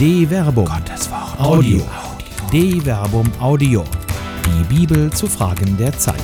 De 0.00 0.26
Verbum. 0.26 0.64
Gottes 0.64 1.10
Wort. 1.10 1.38
Audio. 1.38 1.82
De 2.50 2.80
Verbum 2.80 3.30
Audio. 3.38 3.84
Die 4.46 4.64
Bibel 4.74 5.12
zu 5.12 5.26
Fragen 5.26 5.76
der 5.76 5.92
Zeit. 5.92 6.16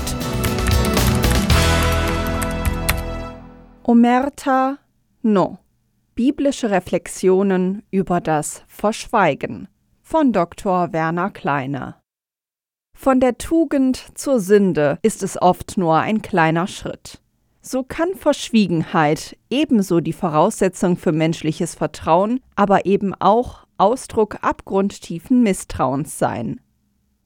Omerta 3.82 4.78
no. 5.20 5.58
Biblische 6.14 6.70
Reflexionen 6.70 7.82
über 7.90 8.22
das 8.22 8.62
Verschweigen 8.66 9.68
von 10.00 10.32
Dr. 10.32 10.94
Werner 10.94 11.28
Kleine. 11.28 11.96
Von 12.96 13.20
der 13.20 13.36
Tugend 13.36 14.02
zur 14.14 14.40
Sünde 14.40 14.98
ist 15.02 15.22
es 15.22 15.42
oft 15.42 15.76
nur 15.76 15.98
ein 15.98 16.22
kleiner 16.22 16.66
Schritt. 16.66 17.20
So 17.60 17.82
kann 17.82 18.14
Verschwiegenheit 18.14 19.36
ebenso 19.50 20.00
die 20.00 20.14
Voraussetzung 20.14 20.96
für 20.96 21.12
menschliches 21.12 21.74
Vertrauen, 21.74 22.40
aber 22.54 22.86
eben 22.86 23.12
auch 23.12 23.65
Ausdruck 23.78 24.38
abgrundtiefen 24.42 25.42
Misstrauens 25.42 26.18
sein. 26.18 26.60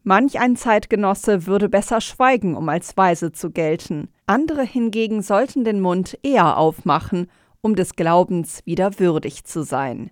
Manch 0.02 0.40
ein 0.40 0.56
Zeitgenosse 0.56 1.46
würde 1.46 1.68
besser 1.68 2.00
schweigen, 2.00 2.56
um 2.56 2.68
als 2.68 2.96
weise 2.96 3.32
zu 3.32 3.50
gelten, 3.50 4.08
andere 4.26 4.62
hingegen 4.62 5.22
sollten 5.22 5.64
den 5.64 5.80
Mund 5.80 6.18
eher 6.22 6.56
aufmachen, 6.56 7.30
um 7.60 7.74
des 7.74 7.96
Glaubens 7.96 8.60
wieder 8.64 8.98
würdig 8.98 9.44
zu 9.44 9.62
sein. 9.62 10.10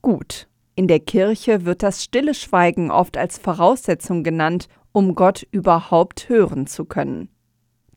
Gut, 0.00 0.48
in 0.74 0.88
der 0.88 1.00
Kirche 1.00 1.64
wird 1.64 1.82
das 1.82 2.04
stille 2.04 2.34
Schweigen 2.34 2.90
oft 2.90 3.16
als 3.16 3.38
Voraussetzung 3.38 4.22
genannt, 4.22 4.68
um 4.92 5.14
Gott 5.14 5.46
überhaupt 5.50 6.28
hören 6.28 6.66
zu 6.66 6.84
können. 6.84 7.28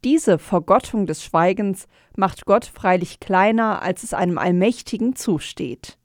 Diese 0.06 0.40
Vergottung 0.40 1.06
des 1.06 1.24
Schweigens 1.24 1.88
macht 2.16 2.46
Gott 2.46 2.66
freilich 2.66 3.20
kleiner, 3.20 3.82
als 3.82 4.04
es 4.04 4.14
einem 4.14 4.38
Allmächtigen 4.38 5.16
zusteht. 5.16 5.99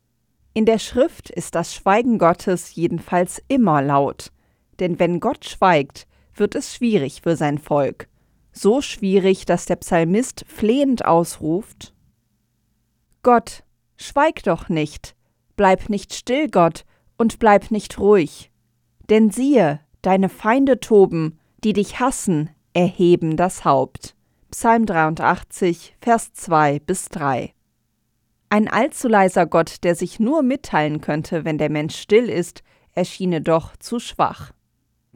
In 0.55 0.67
der 0.67 0.79
Schrift 0.79 1.31
ist 1.31 1.57
das 1.57 1.75
Schweigen 1.75 2.19
Gottes 2.19 2.75
jedenfalls 2.75 3.43
immer 3.49 3.83
laut, 3.83 4.31
denn 4.79 4.99
wenn 4.99 5.21
Gott 5.21 5.45
schweigt, 5.45 6.07
wird 6.35 6.55
es 6.55 6.75
schwierig 6.75 7.23
für 7.23 7.37
sein 7.37 7.59
Volk, 7.59 8.09
so 8.53 8.81
schwierig, 8.81 9.47
dass 9.47 9.67
der 9.67 9.77
Psalmist 9.77 10.45
flehend 10.47 11.05
ausruft 11.05 11.95
Gott, 13.25 13.65
schweig 13.97 14.43
doch 14.43 14.69
nicht, 14.69 15.17
bleib 15.57 15.89
nicht 15.89 16.13
still, 16.13 16.49
Gott, 16.49 16.85
und 17.17 17.39
bleib 17.39 17.71
nicht 17.71 17.99
ruhig. 17.99 18.53
Denn 19.09 19.31
siehe, 19.31 19.81
deine 20.03 20.29
Feinde 20.29 20.79
toben, 20.79 21.39
die 21.65 21.73
dich 21.73 22.01
hassen, 22.01 22.51
erheben 22.75 23.39
das 23.39 23.65
Haupt. 23.65 24.15
Psalm 24.51 24.85
83, 24.85 25.97
Vers 26.03 26.35
2 26.35 26.81
bis 26.81 27.09
3. 27.09 27.54
Ein 28.55 28.69
allzu 28.69 29.09
leiser 29.09 29.47
Gott, 29.47 29.83
der 29.83 29.97
sich 29.97 30.21
nur 30.21 30.45
mitteilen 30.45 31.01
könnte, 31.01 31.45
wenn 31.45 31.59
der 31.59 31.71
Mensch 31.71 31.97
still 31.97 32.29
ist, 32.29 32.63
erschiene 32.93 33.41
doch 33.41 33.77
zu 33.79 33.99
schwach. 33.99 34.53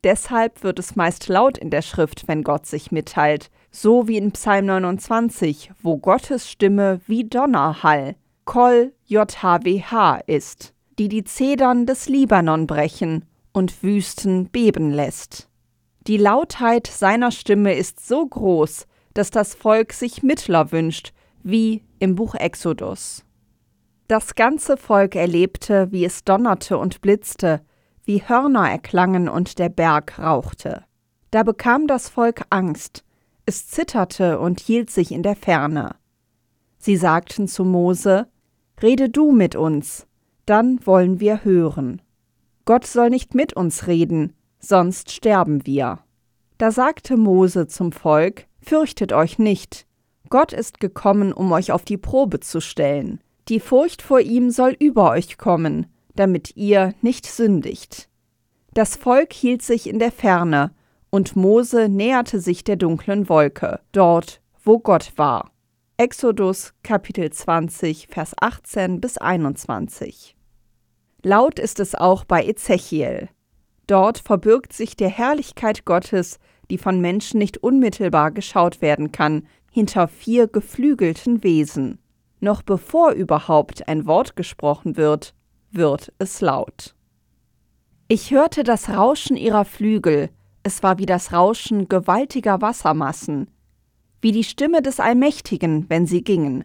Deshalb 0.02 0.64
wird 0.64 0.80
es 0.80 0.96
meist 0.96 1.28
laut 1.28 1.56
in 1.56 1.70
der 1.70 1.82
Schrift, 1.82 2.26
wenn 2.26 2.42
Gott 2.42 2.66
sich 2.66 2.90
mitteilt, 2.90 3.48
so 3.70 4.08
wie 4.08 4.16
in 4.16 4.32
Psalm 4.32 4.66
29, 4.66 5.70
wo 5.80 5.98
Gottes 5.98 6.50
Stimme 6.50 7.00
wie 7.06 7.28
Donnerhall, 7.28 8.16
Kol 8.44 8.92
JHWH 9.06 10.18
ist, 10.26 10.74
die 10.98 11.08
die 11.08 11.22
Zedern 11.22 11.86
des 11.86 12.08
Libanon 12.08 12.66
brechen 12.66 13.24
und 13.52 13.84
Wüsten 13.84 14.48
beben 14.48 14.90
lässt. 14.90 15.48
Die 16.08 16.16
Lautheit 16.16 16.88
seiner 16.88 17.30
Stimme 17.30 17.74
ist 17.74 18.04
so 18.04 18.26
groß, 18.26 18.88
dass 19.14 19.30
das 19.30 19.54
Volk 19.54 19.92
sich 19.92 20.24
Mittler 20.24 20.72
wünscht, 20.72 21.12
wie 21.44 21.84
im 22.00 22.16
Buch 22.16 22.34
Exodus. 22.34 23.24
Das 24.08 24.34
ganze 24.34 24.78
Volk 24.78 25.16
erlebte, 25.16 25.92
wie 25.92 26.06
es 26.06 26.24
donnerte 26.24 26.78
und 26.78 27.02
blitzte, 27.02 27.60
wie 28.04 28.22
Hörner 28.26 28.70
erklangen 28.70 29.28
und 29.28 29.58
der 29.58 29.68
Berg 29.68 30.18
rauchte. 30.18 30.84
Da 31.30 31.42
bekam 31.42 31.86
das 31.86 32.08
Volk 32.08 32.46
Angst, 32.48 33.04
es 33.44 33.68
zitterte 33.68 34.38
und 34.38 34.60
hielt 34.60 34.88
sich 34.88 35.12
in 35.12 35.22
der 35.22 35.36
Ferne. 35.36 35.94
Sie 36.78 36.96
sagten 36.96 37.48
zu 37.48 37.66
Mose, 37.66 38.28
Rede 38.80 39.10
du 39.10 39.30
mit 39.30 39.56
uns, 39.56 40.06
dann 40.46 40.86
wollen 40.86 41.20
wir 41.20 41.44
hören. 41.44 42.00
Gott 42.64 42.86
soll 42.86 43.10
nicht 43.10 43.34
mit 43.34 43.52
uns 43.52 43.88
reden, 43.88 44.32
sonst 44.58 45.10
sterben 45.10 45.66
wir. 45.66 45.98
Da 46.56 46.70
sagte 46.70 47.18
Mose 47.18 47.66
zum 47.66 47.92
Volk, 47.92 48.46
Fürchtet 48.62 49.12
euch 49.12 49.38
nicht, 49.38 49.86
Gott 50.30 50.54
ist 50.54 50.80
gekommen, 50.80 51.34
um 51.34 51.52
euch 51.52 51.72
auf 51.72 51.84
die 51.84 51.98
Probe 51.98 52.40
zu 52.40 52.62
stellen. 52.62 53.20
Die 53.48 53.60
Furcht 53.60 54.02
vor 54.02 54.20
ihm 54.20 54.50
soll 54.50 54.76
über 54.78 55.10
euch 55.10 55.38
kommen, 55.38 55.86
damit 56.14 56.54
ihr 56.56 56.94
nicht 57.00 57.24
sündigt. 57.24 58.08
Das 58.74 58.96
Volk 58.96 59.32
hielt 59.32 59.62
sich 59.62 59.88
in 59.88 59.98
der 59.98 60.12
Ferne, 60.12 60.74
und 61.10 61.36
Mose 61.36 61.88
näherte 61.88 62.38
sich 62.40 62.64
der 62.64 62.76
dunklen 62.76 63.30
Wolke, 63.30 63.80
dort, 63.92 64.42
wo 64.62 64.78
Gott 64.78 65.12
war. 65.16 65.50
Exodus 65.96 66.74
Kapitel 66.82 67.30
20, 67.30 68.08
Vers 68.08 68.34
18 68.38 69.00
bis 69.00 69.16
21. 69.16 70.36
Laut 71.22 71.58
ist 71.58 71.80
es 71.80 71.94
auch 71.94 72.24
bei 72.24 72.44
Ezechiel. 72.44 73.30
Dort 73.86 74.18
verbirgt 74.18 74.74
sich 74.74 74.96
der 74.96 75.08
Herrlichkeit 75.08 75.86
Gottes, 75.86 76.38
die 76.70 76.76
von 76.76 77.00
Menschen 77.00 77.38
nicht 77.38 77.56
unmittelbar 77.56 78.30
geschaut 78.30 78.82
werden 78.82 79.10
kann, 79.10 79.46
hinter 79.72 80.06
vier 80.06 80.46
geflügelten 80.46 81.42
Wesen. 81.42 81.98
Noch 82.40 82.62
bevor 82.62 83.12
überhaupt 83.12 83.88
ein 83.88 84.06
Wort 84.06 84.36
gesprochen 84.36 84.96
wird, 84.96 85.34
wird 85.70 86.12
es 86.18 86.40
laut. 86.40 86.94
Ich 88.06 88.30
hörte 88.30 88.62
das 88.62 88.88
Rauschen 88.88 89.36
ihrer 89.36 89.64
Flügel, 89.64 90.30
es 90.62 90.82
war 90.82 90.98
wie 90.98 91.06
das 91.06 91.32
Rauschen 91.32 91.88
gewaltiger 91.88 92.60
Wassermassen, 92.60 93.50
wie 94.20 94.32
die 94.32 94.44
Stimme 94.44 94.82
des 94.82 95.00
Allmächtigen, 95.00 95.86
wenn 95.88 96.06
sie 96.06 96.22
gingen. 96.22 96.64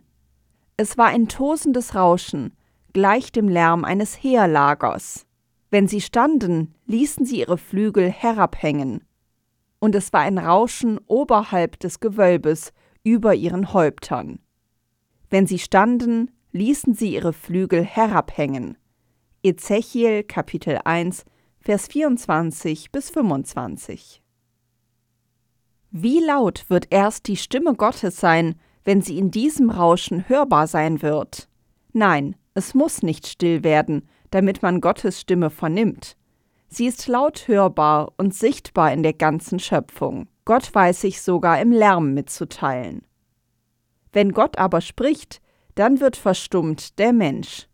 Es 0.78 0.98
war 0.98 1.08
ein 1.08 1.28
tosendes 1.28 1.96
Rauschen, 1.96 2.54
gleich 2.94 3.32
dem 3.32 3.50
Lärm 3.50 3.84
eines 3.84 4.16
Heerlagers. 4.24 5.26
Wenn 5.70 5.88
sie 5.88 6.02
standen, 6.02 6.76
ließen 6.86 7.26
sie 7.26 7.40
ihre 7.40 7.58
Flügel 7.58 8.10
herabhängen. 8.10 9.04
Und 9.80 9.96
es 9.96 10.14
war 10.14 10.22
ein 10.22 10.38
Rauschen 10.38 11.00
oberhalb 11.08 11.80
des 11.80 12.00
Gewölbes 12.00 12.72
über 13.04 13.36
ihren 13.36 13.74
Häuptern. 13.74 14.40
Wenn 15.34 15.48
sie 15.48 15.58
standen, 15.58 16.30
ließen 16.52 16.94
sie 16.94 17.16
ihre 17.16 17.34
Flügel 17.34 17.84
herabhängen. 17.84 18.78
Ezechiel 19.42 20.22
Kapitel 20.22 20.78
1, 20.86 21.26
Vers 21.60 21.88
24 21.88 22.92
bis 22.92 23.10
25. 23.10 24.22
Wie 25.90 26.20
laut 26.20 26.66
wird 26.70 26.86
erst 26.92 27.28
die 27.28 27.38
Stimme 27.38 27.74
Gottes 27.74 28.18
sein, 28.18 28.62
wenn 28.84 29.02
sie 29.02 29.18
in 29.18 29.32
diesem 29.32 29.72
Rauschen 29.72 30.30
hörbar 30.30 30.68
sein 30.68 31.02
wird? 31.02 31.50
Nein, 31.94 32.36
es 32.54 32.76
muss 32.76 33.02
nicht 33.02 33.26
still 33.26 33.64
werden, 33.64 34.08
damit 34.30 34.62
man 34.62 34.82
Gottes 34.82 35.20
Stimme 35.20 35.50
vernimmt. 35.50 36.16
Sie 36.68 36.86
ist 36.86 37.08
laut 37.08 37.48
hörbar 37.48 38.14
und 38.18 38.36
sichtbar 38.36 38.94
in 38.94 39.02
der 39.02 39.14
ganzen 39.14 39.58
Schöpfung. 39.58 40.28
Gott 40.46 40.76
weiß 40.76 41.02
sich 41.02 41.24
sogar 41.24 41.60
im 41.60 41.72
Lärm 41.72 42.14
mitzuteilen. 42.14 43.02
Wenn 44.14 44.32
Gott 44.32 44.58
aber 44.58 44.80
spricht, 44.80 45.42
dann 45.76 46.00
wird 46.00 46.16
verstummt 46.16 46.98
der 47.00 47.12
Mensch. 47.12 47.68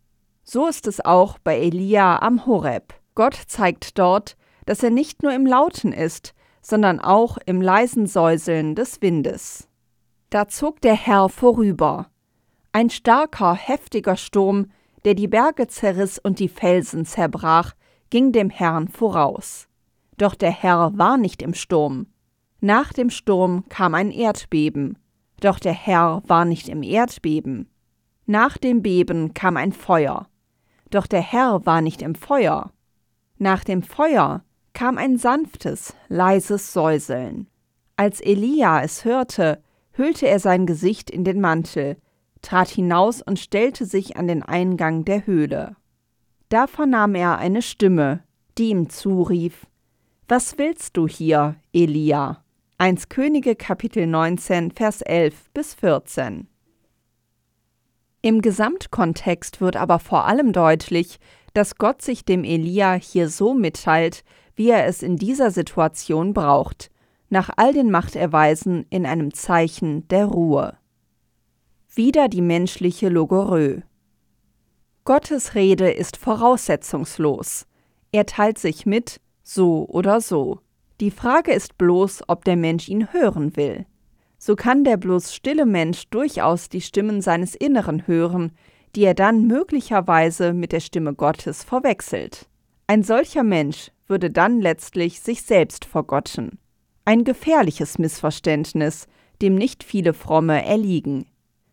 So 0.43 0.67
ist 0.67 0.87
es 0.87 1.03
auch 1.03 1.37
bei 1.37 1.59
Elia 1.59 2.21
am 2.21 2.47
Horeb. 2.47 2.93
Gott 3.13 3.35
zeigt 3.35 3.99
dort, 3.99 4.35
dass 4.65 4.81
er 4.81 4.89
nicht 4.89 5.21
nur 5.21 5.33
im 5.33 5.45
Lauten 5.45 5.91
ist, 5.91 6.33
sondern 6.61 6.99
auch 6.99 7.37
im 7.45 7.61
leisen 7.61 8.07
Säuseln 8.07 8.73
des 8.73 9.01
Windes. 9.01 9.67
Da 10.31 10.47
zog 10.47 10.81
der 10.81 10.95
Herr 10.95 11.29
vorüber. 11.29 12.07
Ein 12.71 12.89
starker, 12.89 13.53
heftiger 13.53 14.15
Sturm 14.15 14.67
der 15.05 15.15
die 15.15 15.27
Berge 15.27 15.67
zerriss 15.67 16.19
und 16.19 16.39
die 16.39 16.49
Felsen 16.49 17.05
zerbrach, 17.05 17.73
ging 18.09 18.31
dem 18.31 18.49
Herrn 18.49 18.87
voraus. 18.87 19.67
Doch 20.17 20.35
der 20.35 20.51
Herr 20.51 20.91
war 20.95 21.17
nicht 21.17 21.41
im 21.41 21.53
Sturm. 21.53 22.07
Nach 22.59 22.91
dem 22.91 23.09
Sturm 23.09 23.63
kam 23.69 23.93
ein 23.95 24.11
Erdbeben, 24.11 24.97
doch 25.39 25.59
der 25.59 25.73
Herr 25.73 26.21
war 26.27 26.45
nicht 26.45 26.69
im 26.69 26.83
Erdbeben. 26.83 27.69
Nach 28.25 28.57
dem 28.57 28.81
Beben 28.81 29.33
kam 29.33 29.57
ein 29.57 29.71
Feuer, 29.71 30.27
doch 30.89 31.07
der 31.07 31.21
Herr 31.21 31.65
war 31.65 31.81
nicht 31.81 32.01
im 32.01 32.15
Feuer. 32.15 32.71
Nach 33.37 33.63
dem 33.63 33.83
Feuer 33.83 34.43
kam 34.73 34.97
ein 34.97 35.17
sanftes, 35.17 35.95
leises 36.07 36.73
Säuseln. 36.73 37.47
Als 37.95 38.21
Elia 38.21 38.81
es 38.81 39.05
hörte, 39.05 39.61
hüllte 39.91 40.27
er 40.27 40.39
sein 40.39 40.65
Gesicht 40.65 41.09
in 41.09 41.23
den 41.23 41.41
Mantel, 41.41 41.97
trat 42.41 42.69
hinaus 42.69 43.21
und 43.21 43.39
stellte 43.39 43.85
sich 43.85 44.17
an 44.17 44.27
den 44.27 44.43
Eingang 44.43 45.05
der 45.05 45.25
Höhle. 45.25 45.75
Da 46.49 46.67
vernahm 46.67 47.15
er 47.15 47.37
eine 47.37 47.61
Stimme, 47.61 48.23
die 48.57 48.69
ihm 48.69 48.89
zurief 48.89 49.67
Was 50.27 50.57
willst 50.57 50.97
du 50.97 51.07
hier, 51.07 51.55
Elia? 51.73 52.43
1 52.81 53.09
Könige 53.09 53.57
Kapitel 53.57 54.07
19 54.07 54.71
Vers 54.71 55.01
11 55.01 55.49
bis 55.53 55.73
14. 55.73 56.47
Im 58.21 58.41
Gesamtkontext 58.41 59.59
wird 59.59 59.75
aber 59.75 59.99
vor 59.99 60.23
allem 60.23 60.53
deutlich, 60.53 61.19
dass 61.53 61.75
Gott 61.75 62.01
sich 62.01 62.23
dem 62.23 62.45
Elia 62.45 62.93
hier 62.93 63.27
so 63.27 63.53
mitteilt, 63.53 64.23
wie 64.55 64.69
er 64.69 64.85
es 64.85 65.03
in 65.03 65.17
dieser 65.17 65.51
Situation 65.51 66.33
braucht, 66.33 66.89
nach 67.27 67.49
all 67.57 67.73
den 67.73 67.91
Machterweisen 67.91 68.85
in 68.89 69.05
einem 69.05 69.33
Zeichen 69.33 70.07
der 70.07 70.27
Ruhe. 70.27 70.77
Wieder 71.93 72.29
die 72.29 72.41
menschliche 72.41 73.09
Logorö. 73.09 73.81
Gottes 75.03 75.53
Rede 75.53 75.91
ist 75.91 76.15
voraussetzungslos. 76.15 77.67
Er 78.13 78.25
teilt 78.25 78.57
sich 78.57 78.85
mit, 78.85 79.19
so 79.43 79.85
oder 79.89 80.21
so. 80.21 80.61
Die 81.01 81.11
Frage 81.11 81.53
ist 81.53 81.77
bloß, 81.77 82.23
ob 82.27 82.43
der 82.43 82.57
Mensch 82.57 82.89
ihn 82.89 83.13
hören 83.13 83.55
will. 83.55 83.85
So 84.37 84.55
kann 84.55 84.83
der 84.83 84.97
bloß 84.97 85.33
stille 85.33 85.65
Mensch 85.65 86.09
durchaus 86.09 86.67
die 86.67 86.81
Stimmen 86.81 87.21
seines 87.21 87.55
Inneren 87.55 88.05
hören, 88.05 88.51
die 88.95 89.03
er 89.03 89.13
dann 89.13 89.47
möglicherweise 89.47 90.53
mit 90.53 90.73
der 90.73 90.81
Stimme 90.81 91.13
Gottes 91.13 91.63
verwechselt. 91.63 92.47
Ein 92.87 93.03
solcher 93.03 93.43
Mensch 93.43 93.91
würde 94.07 94.29
dann 94.29 94.59
letztlich 94.59 95.21
sich 95.21 95.43
selbst 95.43 95.85
vergotten. 95.85 96.57
Ein 97.05 97.23
gefährliches 97.23 97.97
Missverständnis, 97.97 99.07
dem 99.41 99.55
nicht 99.55 99.83
viele 99.83 100.13
Fromme 100.13 100.65
erliegen. 100.65 101.27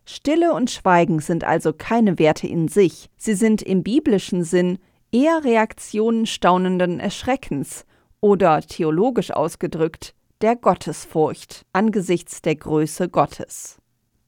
Stille 0.05 0.53
und 0.53 0.71
Schweigen 0.71 1.19
sind 1.19 1.43
also 1.43 1.73
keine 1.73 2.17
Werte 2.17 2.47
in 2.47 2.69
sich, 2.69 3.09
sie 3.17 3.33
sind 3.33 3.61
im 3.61 3.83
biblischen 3.83 4.45
Sinn 4.45 4.77
eher 5.11 5.43
Reaktionen 5.43 6.25
staunenden 6.25 7.01
Erschreckens 7.01 7.86
oder 8.21 8.61
theologisch 8.61 9.31
ausgedrückt 9.31 10.13
der 10.41 10.55
Gottesfurcht 10.55 11.65
angesichts 11.73 12.41
der 12.41 12.55
Größe 12.55 13.09
Gottes. 13.09 13.77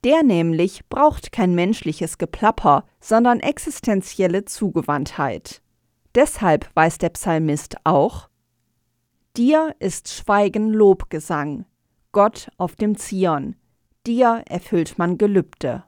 Der 0.04 0.24
nämlich 0.24 0.88
braucht 0.88 1.32
kein 1.32 1.54
menschliches 1.54 2.18
Geplapper, 2.18 2.86
sondern 3.00 3.40
existenzielle 3.42 4.46
Zugewandtheit. 4.46 5.62
Deshalb 6.16 6.70
weiß 6.76 6.98
der 6.98 7.10
Psalmist 7.10 7.76
auch, 7.84 8.30
Dir 9.38 9.76
ist 9.80 10.10
Schweigen 10.10 10.74
Lobgesang, 10.74 11.66
Gott 12.12 12.50
auf 12.58 12.76
dem 12.76 12.98
Zion, 12.98 13.56
dir 14.08 14.44
erfüllt 14.50 14.98
man 14.98 15.18
Gelübde. 15.18 15.84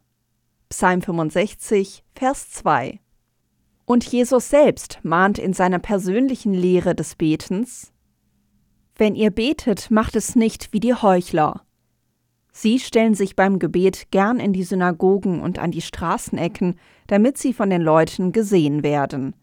Psalm 0.69 1.01
65, 1.01 2.03
Vers 2.13 2.51
2. 2.51 2.99
Und 3.85 4.05
Jesus 4.05 4.49
selbst 4.49 4.99
mahnt 5.03 5.39
in 5.39 5.53
seiner 5.53 5.79
persönlichen 5.79 6.53
Lehre 6.53 6.95
des 6.95 7.15
Betens, 7.15 7.90
Wenn 9.01 9.15
ihr 9.15 9.31
betet, 9.31 9.89
macht 9.89 10.15
es 10.15 10.35
nicht 10.35 10.73
wie 10.73 10.79
die 10.79 10.93
Heuchler. 10.93 11.63
Sie 12.51 12.77
stellen 12.77 13.15
sich 13.15 13.35
beim 13.35 13.57
Gebet 13.57 14.11
gern 14.11 14.39
in 14.39 14.53
die 14.53 14.61
Synagogen 14.61 15.41
und 15.41 15.57
an 15.57 15.71
die 15.71 15.81
Straßenecken, 15.81 16.75
damit 17.07 17.39
sie 17.39 17.51
von 17.51 17.71
den 17.71 17.81
Leuten 17.81 18.31
gesehen 18.31 18.83
werden. 18.83 19.33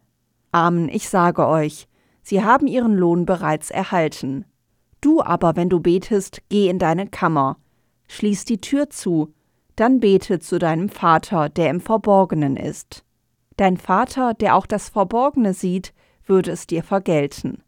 Amen, 0.53 0.89
ich 0.89 1.09
sage 1.09 1.45
euch, 1.49 1.89
sie 2.23 2.45
haben 2.45 2.69
ihren 2.69 2.95
Lohn 2.95 3.27
bereits 3.27 3.73
erhalten. 3.73 4.45
Du 5.01 5.23
aber, 5.23 5.57
wenn 5.57 5.71
du 5.71 5.81
betest, 5.81 6.41
geh 6.51 6.69
in 6.69 6.79
deine 6.79 7.09
Kammer, 7.09 7.57
schließ 8.07 8.45
die 8.45 8.61
Tür 8.61 8.91
zu, 8.91 9.35
dann 9.75 9.99
bete 9.99 10.39
zu 10.39 10.61
deinem 10.61 10.89
Vater, 10.89 11.49
der 11.49 11.71
im 11.71 11.81
Verborgenen 11.81 12.57
ist. 12.57 13.05
Dein 13.57 13.77
Vater, 13.77 14.35
der 14.35 14.55
auch 14.55 14.67
das 14.67 14.89
Verborgene 14.89 15.53
sieht, 15.53 15.95
würde 16.27 16.53
es 16.53 16.69
dir 16.69 16.85
vergelten. 16.85 17.65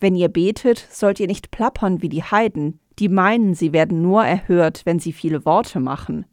Wenn 0.00 0.16
ihr 0.16 0.28
betet, 0.28 0.86
sollt 0.90 1.20
ihr 1.20 1.26
nicht 1.26 1.50
plappern 1.50 2.02
wie 2.02 2.08
die 2.08 2.22
Heiden, 2.22 2.80
die 2.98 3.08
meinen, 3.08 3.54
sie 3.54 3.72
werden 3.72 4.02
nur 4.02 4.24
erhört, 4.24 4.82
wenn 4.84 4.98
sie 4.98 5.12
viele 5.12 5.44
Worte 5.44 5.80
machen. 5.80 6.26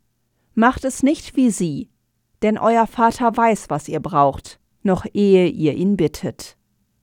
Macht 0.54 0.86
es 0.86 1.04
nicht 1.04 1.36
wie 1.36 1.50
sie, 1.50 1.90
denn 2.42 2.58
euer 2.58 2.88
Vater 2.88 3.36
weiß, 3.36 3.69
was 3.69 3.88
ihr 3.88 4.00
braucht, 4.00 4.60
noch 4.84 5.06
ehe 5.13 5.48
ihr 5.48 5.74
ihn 5.74 5.98
bittet. 5.98 6.58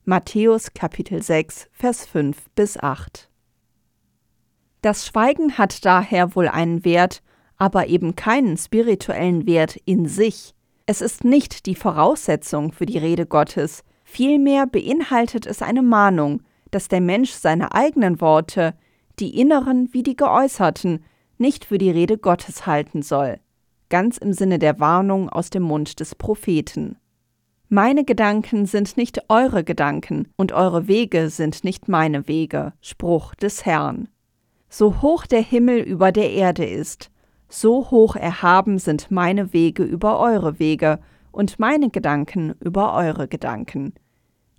Matthäus 0.05 0.73
Kapitel 0.73 1.21
6, 1.21 1.69
Vers 1.71 2.05
5 2.05 2.49
bis 2.55 2.77
8. 2.77 3.29
Das 4.81 5.05
Schweigen 5.05 5.57
hat 5.57 5.85
daher 5.85 6.35
wohl 6.35 6.47
einen 6.47 6.85
Wert, 6.85 7.21
aber 7.57 7.87
eben 7.87 8.15
keinen 8.15 8.57
spirituellen 8.57 9.45
Wert 9.45 9.75
in 9.85 10.07
sich. 10.07 10.55
Es 10.85 11.01
ist 11.01 11.23
nicht 11.23 11.65
die 11.65 11.75
Voraussetzung 11.75 12.71
für 12.71 12.85
die 12.85 12.97
Rede 12.97 13.25
Gottes, 13.25 13.83
vielmehr 14.03 14.65
beinhaltet 14.65 15.45
es 15.45 15.61
eine 15.61 15.83
Mahnung, 15.83 16.41
dass 16.71 16.87
der 16.87 17.01
Mensch 17.01 17.31
seine 17.31 17.73
eigenen 17.73 18.21
Worte, 18.21 18.73
die 19.19 19.39
inneren 19.39 19.89
wie 19.91 20.03
die 20.03 20.15
geäußerten, 20.15 21.03
nicht 21.37 21.65
für 21.65 21.77
die 21.77 21.91
Rede 21.91 22.17
Gottes 22.17 22.65
halten 22.65 23.01
soll, 23.01 23.39
ganz 23.89 24.17
im 24.17 24.33
Sinne 24.33 24.59
der 24.59 24.79
Warnung 24.79 25.29
aus 25.29 25.49
dem 25.49 25.63
Mund 25.63 25.99
des 25.99 26.15
Propheten. 26.15 26.97
Meine 27.69 28.03
Gedanken 28.03 28.65
sind 28.65 28.97
nicht 28.97 29.29
eure 29.29 29.63
Gedanken, 29.63 30.27
und 30.37 30.51
eure 30.51 30.87
Wege 30.87 31.29
sind 31.29 31.63
nicht 31.63 31.87
meine 31.87 32.27
Wege, 32.27 32.73
Spruch 32.81 33.35
des 33.35 33.65
Herrn. 33.65 34.09
So 34.69 35.01
hoch 35.01 35.25
der 35.25 35.41
Himmel 35.41 35.79
über 35.79 36.11
der 36.11 36.31
Erde 36.31 36.65
ist, 36.65 37.11
so 37.47 37.89
hoch 37.89 38.15
erhaben 38.15 38.77
sind 38.77 39.11
meine 39.11 39.53
Wege 39.53 39.83
über 39.83 40.19
eure 40.19 40.59
Wege 40.59 40.99
und 41.31 41.59
meine 41.59 41.89
Gedanken 41.89 42.53
über 42.59 42.93
eure 42.93 43.27
Gedanken. 43.27 43.93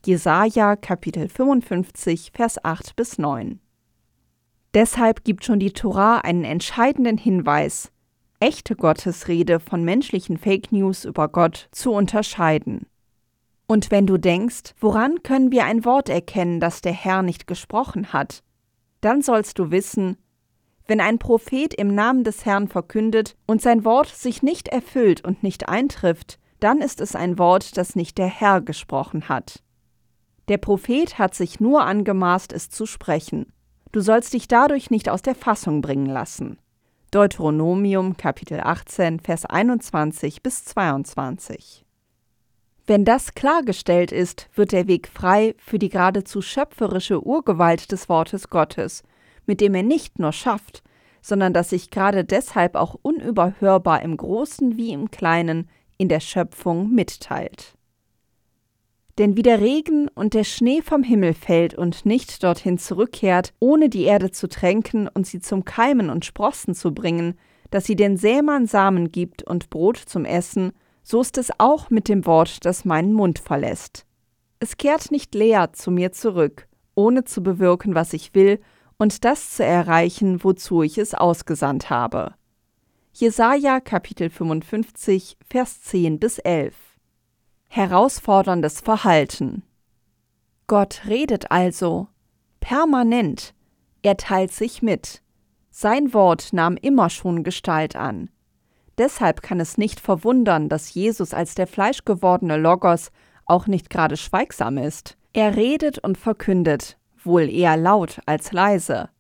Jesaja 0.06 0.76
Kapitel 0.76 1.29
55, 1.29 2.31
Vers 2.32 2.64
8 2.64 2.97
bis 2.97 3.19
9. 3.19 3.61
Deshalb 4.73 5.25
gibt 5.25 5.44
schon 5.44 5.61
die 5.61 5.75
Torah 5.75 6.20
einen 6.20 6.44
entscheidenden 6.44 7.19
Hinweis, 7.19 7.93
echte 8.38 8.76
Gottesrede 8.76 9.61
von 9.61 9.85
menschlichen 9.85 10.38
Fake 10.38 10.73
News 10.73 11.05
über 11.05 11.29
Gott 11.29 11.69
zu 11.70 11.93
unterscheiden. 11.93 12.87
Und 13.67 13.91
wenn 13.91 14.06
du 14.06 14.17
denkst, 14.17 14.75
woran 14.81 15.23
können 15.23 15.52
wir 15.52 15.67
ein 15.67 15.85
Wort 15.85 16.08
erkennen, 16.08 16.61
das 16.61 16.81
der 16.81 16.94
Herr 16.94 17.20
nicht 17.23 17.47
gesprochen 17.47 18.14
hat, 18.14 18.43
dann 19.02 19.20
sollst 19.20 19.58
du 19.58 19.70
wissen, 19.70 20.17
wenn 20.87 21.02
ein 21.02 21.19
Prophet 21.19 21.75
im 21.75 21.94
Namen 21.94 22.25
des 22.25 22.47
Herrn 22.47 22.69
verkündet 22.69 23.37
und 23.47 23.61
sein 23.61 23.85
Wort 23.85 24.08
sich 24.08 24.43
nicht 24.43 24.69
erfüllt 24.69 25.23
und 25.23 25.43
nicht 25.43 25.69
eintrifft, 25.69 26.38
dann 26.58 26.81
ist 26.81 27.02
es 27.02 27.14
ein 27.14 27.38
Wort, 27.38 27.76
das 27.76 27.97
nicht 27.97 28.17
der 28.17 28.29
Herr 28.29 28.62
gesprochen 28.62 29.29
hat. 29.29 29.62
Der 30.50 30.58
Prophet 30.58 31.17
hat 31.17 31.37
sich 31.37 31.61
nur 31.61 31.85
angemaßt, 31.85 32.52
es 32.52 32.70
zu 32.70 32.85
sprechen. 32.85 33.52
Du 33.93 34.00
sollst 34.00 34.32
dich 34.32 34.49
dadurch 34.49 34.91
nicht 34.91 35.08
aus 35.08 35.23
der 35.23 35.37
Fassung 35.37 35.81
bringen 35.81 36.06
lassen. 36.06 36.58
Deuteronomium 37.12 38.17
Kapitel 38.17 38.58
18 38.58 39.20
Vers 39.20 39.47
21 39.47 40.43
bis 40.43 40.64
22. 40.64 41.85
Wenn 42.85 43.04
das 43.04 43.35
klargestellt 43.35 44.11
ist, 44.11 44.50
wird 44.57 44.73
der 44.73 44.88
Weg 44.88 45.07
frei 45.07 45.54
für 45.57 45.78
die 45.78 45.88
geradezu 45.88 46.42
schöpferische 46.42 47.25
Urgewalt 47.25 47.92
des 47.92 48.09
Wortes 48.09 48.50
Gottes, 48.50 49.04
mit 49.47 49.61
dem 49.61 49.73
er 49.76 49.85
nicht 49.85 50.19
nur 50.19 50.33
schafft, 50.33 50.83
sondern 51.23 51.52
das 51.52 51.71
sich 51.71 51.92
gerade 51.92 52.25
deshalb 52.25 52.75
auch 52.75 52.97
unüberhörbar 53.00 54.02
im 54.02 54.16
Großen 54.16 54.76
wie 54.76 54.90
im 54.90 55.12
Kleinen 55.12 55.71
in 55.97 56.09
der 56.09 56.19
Schöpfung 56.19 56.90
mitteilt. 56.90 57.76
Denn 59.20 59.36
wie 59.36 59.42
der 59.42 59.60
Regen 59.60 60.08
und 60.08 60.32
der 60.32 60.44
Schnee 60.44 60.80
vom 60.80 61.02
Himmel 61.02 61.34
fällt 61.34 61.74
und 61.74 62.06
nicht 62.06 62.42
dorthin 62.42 62.78
zurückkehrt, 62.78 63.52
ohne 63.58 63.90
die 63.90 64.04
Erde 64.04 64.30
zu 64.30 64.48
tränken 64.48 65.08
und 65.08 65.26
sie 65.26 65.40
zum 65.40 65.66
Keimen 65.66 66.08
und 66.08 66.24
Sprossen 66.24 66.74
zu 66.74 66.94
bringen, 66.94 67.34
dass 67.70 67.84
sie 67.84 67.96
den 67.96 68.16
Sämann 68.16 68.66
Samen 68.66 69.12
gibt 69.12 69.42
und 69.42 69.68
Brot 69.68 69.98
zum 69.98 70.24
Essen, 70.24 70.72
so 71.02 71.20
ist 71.20 71.36
es 71.36 71.50
auch 71.58 71.90
mit 71.90 72.08
dem 72.08 72.24
Wort, 72.24 72.64
das 72.64 72.86
meinen 72.86 73.12
Mund 73.12 73.38
verlässt. 73.38 74.06
Es 74.58 74.78
kehrt 74.78 75.10
nicht 75.10 75.34
leer 75.34 75.74
zu 75.74 75.90
mir 75.90 76.12
zurück, 76.12 76.66
ohne 76.94 77.24
zu 77.24 77.42
bewirken, 77.42 77.94
was 77.94 78.14
ich 78.14 78.34
will, 78.34 78.58
und 78.96 79.26
das 79.26 79.50
zu 79.50 79.62
erreichen, 79.62 80.42
wozu 80.44 80.82
ich 80.82 80.96
es 80.96 81.12
ausgesandt 81.12 81.90
habe. 81.90 82.36
Jesaja 83.12 83.80
Kapitel 83.80 84.30
55, 84.30 85.36
Vers 85.46 85.82
10 85.82 86.18
bis 86.18 86.38
11. 86.38 86.89
Herausforderndes 87.72 88.80
Verhalten. 88.80 89.62
Gott 90.66 91.02
redet 91.06 91.52
also, 91.52 92.08
permanent, 92.58 93.54
er 94.02 94.16
teilt 94.16 94.50
sich 94.50 94.82
mit. 94.82 95.22
Sein 95.70 96.12
Wort 96.12 96.52
nahm 96.52 96.76
immer 96.76 97.10
schon 97.10 97.44
Gestalt 97.44 97.94
an. 97.94 98.28
Deshalb 98.98 99.42
kann 99.42 99.60
es 99.60 99.78
nicht 99.78 100.00
verwundern, 100.00 100.68
dass 100.68 100.92
Jesus 100.92 101.32
als 101.32 101.54
der 101.54 101.68
fleischgewordene 101.68 102.56
Logos 102.56 103.12
auch 103.46 103.68
nicht 103.68 103.88
gerade 103.88 104.16
schweigsam 104.16 104.76
ist. 104.76 105.16
Er 105.32 105.54
redet 105.54 106.00
und 106.00 106.18
verkündet, 106.18 106.98
wohl 107.22 107.48
eher 107.48 107.76
laut 107.76 108.18
als 108.26 108.50
leise. 108.50 109.10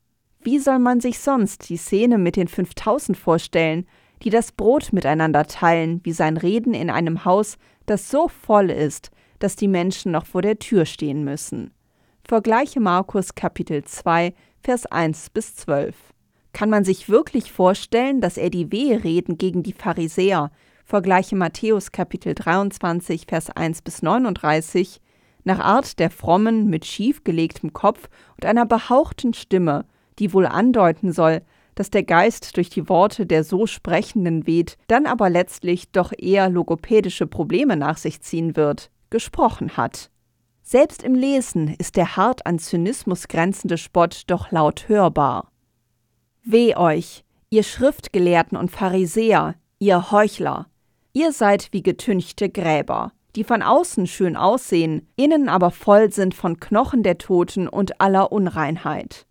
Wie 0.40 0.58
soll 0.58 0.80
man 0.80 0.98
sich 0.98 1.20
sonst 1.20 1.68
die 1.68 1.76
Szene 1.76 2.18
mit 2.18 2.34
den 2.34 2.48
5000 2.48 3.16
vorstellen, 3.16 3.86
die 4.24 4.30
das 4.30 4.50
Brot 4.50 4.92
miteinander 4.92 5.46
teilen, 5.46 6.00
wie 6.02 6.12
sein 6.12 6.36
Reden 6.36 6.74
in 6.74 6.90
einem 6.90 7.24
Haus, 7.24 7.56
das 7.86 8.10
so 8.10 8.28
voll 8.28 8.70
ist, 8.70 9.10
dass 9.38 9.56
die 9.56 9.68
Menschen 9.68 10.12
noch 10.12 10.26
vor 10.26 10.42
der 10.42 10.58
Tür 10.58 10.84
stehen 10.84 11.24
müssen. 11.24 11.72
Vergleiche 12.24 12.80
Markus 12.80 13.34
Kapitel 13.34 13.82
2, 13.84 14.34
Vers 14.62 14.86
1 14.86 15.30
bis 15.30 15.56
12. 15.56 15.96
Kann 16.52 16.70
man 16.70 16.84
sich 16.84 17.08
wirklich 17.08 17.50
vorstellen, 17.50 18.20
dass 18.20 18.36
er 18.36 18.50
die 18.50 18.70
Wehereden 18.70 19.38
gegen 19.38 19.62
die 19.62 19.72
Pharisäer, 19.72 20.50
vergleiche 20.84 21.36
Matthäus 21.36 21.92
Kapitel 21.92 22.34
23, 22.34 23.24
Vers 23.26 23.50
1 23.50 23.82
bis 23.82 24.02
39, 24.02 25.00
nach 25.44 25.60
Art 25.60 25.98
der 25.98 26.10
Frommen 26.10 26.68
mit 26.68 26.84
schiefgelegtem 26.84 27.72
Kopf 27.72 28.08
und 28.36 28.44
einer 28.44 28.66
behauchten 28.66 29.32
Stimme, 29.32 29.86
die 30.18 30.32
wohl 30.34 30.46
andeuten 30.46 31.12
soll, 31.12 31.42
dass 31.80 31.88
der 31.88 32.02
Geist 32.02 32.58
durch 32.58 32.68
die 32.68 32.90
Worte 32.90 33.24
der 33.24 33.42
so 33.42 33.66
Sprechenden 33.66 34.46
weht, 34.46 34.76
dann 34.86 35.06
aber 35.06 35.30
letztlich 35.30 35.90
doch 35.90 36.12
eher 36.12 36.50
logopädische 36.50 37.26
Probleme 37.26 37.74
nach 37.74 37.96
sich 37.96 38.20
ziehen 38.20 38.54
wird, 38.54 38.90
gesprochen 39.08 39.78
hat. 39.78 40.10
Selbst 40.62 41.02
im 41.02 41.14
Lesen 41.14 41.74
ist 41.78 41.96
der 41.96 42.18
hart 42.18 42.44
an 42.44 42.58
Zynismus 42.58 43.28
grenzende 43.28 43.78
Spott 43.78 44.24
doch 44.26 44.50
laut 44.50 44.90
hörbar. 44.90 45.52
Weh 46.42 46.76
euch, 46.76 47.24
ihr 47.48 47.62
Schriftgelehrten 47.62 48.58
und 48.58 48.70
Pharisäer, 48.70 49.54
ihr 49.78 50.10
Heuchler! 50.10 50.66
Ihr 51.14 51.32
seid 51.32 51.68
wie 51.72 51.82
getünchte 51.82 52.50
Gräber, 52.50 53.12
die 53.36 53.44
von 53.44 53.62
außen 53.62 54.06
schön 54.06 54.36
aussehen, 54.36 55.08
innen 55.16 55.48
aber 55.48 55.70
voll 55.70 56.12
sind 56.12 56.34
von 56.34 56.60
Knochen 56.60 57.02
der 57.02 57.16
Toten 57.16 57.66
und 57.66 58.02
aller 58.02 58.32
Unreinheit. 58.32 59.24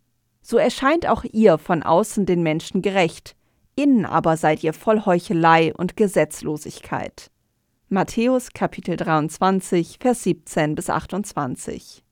So 0.50 0.58
erscheint 0.58 1.08
auch 1.08 1.24
ihr 1.32 1.60
von 1.60 1.84
außen 1.84 2.26
den 2.26 2.42
Menschen 2.42 2.82
gerecht, 2.82 3.36
innen 3.76 4.04
aber 4.04 4.36
seid 4.36 4.64
ihr 4.64 4.74
voll 4.74 5.06
Heuchelei 5.06 5.72
und 5.76 5.96
Gesetzlosigkeit. 5.96 7.30
Matthäus 7.88 8.52
Kapitel 8.54 8.98
23, 8.98 9.98
Vers 10.02 10.24
17 10.24 10.74
bis 10.74 10.90
28. 10.90 12.04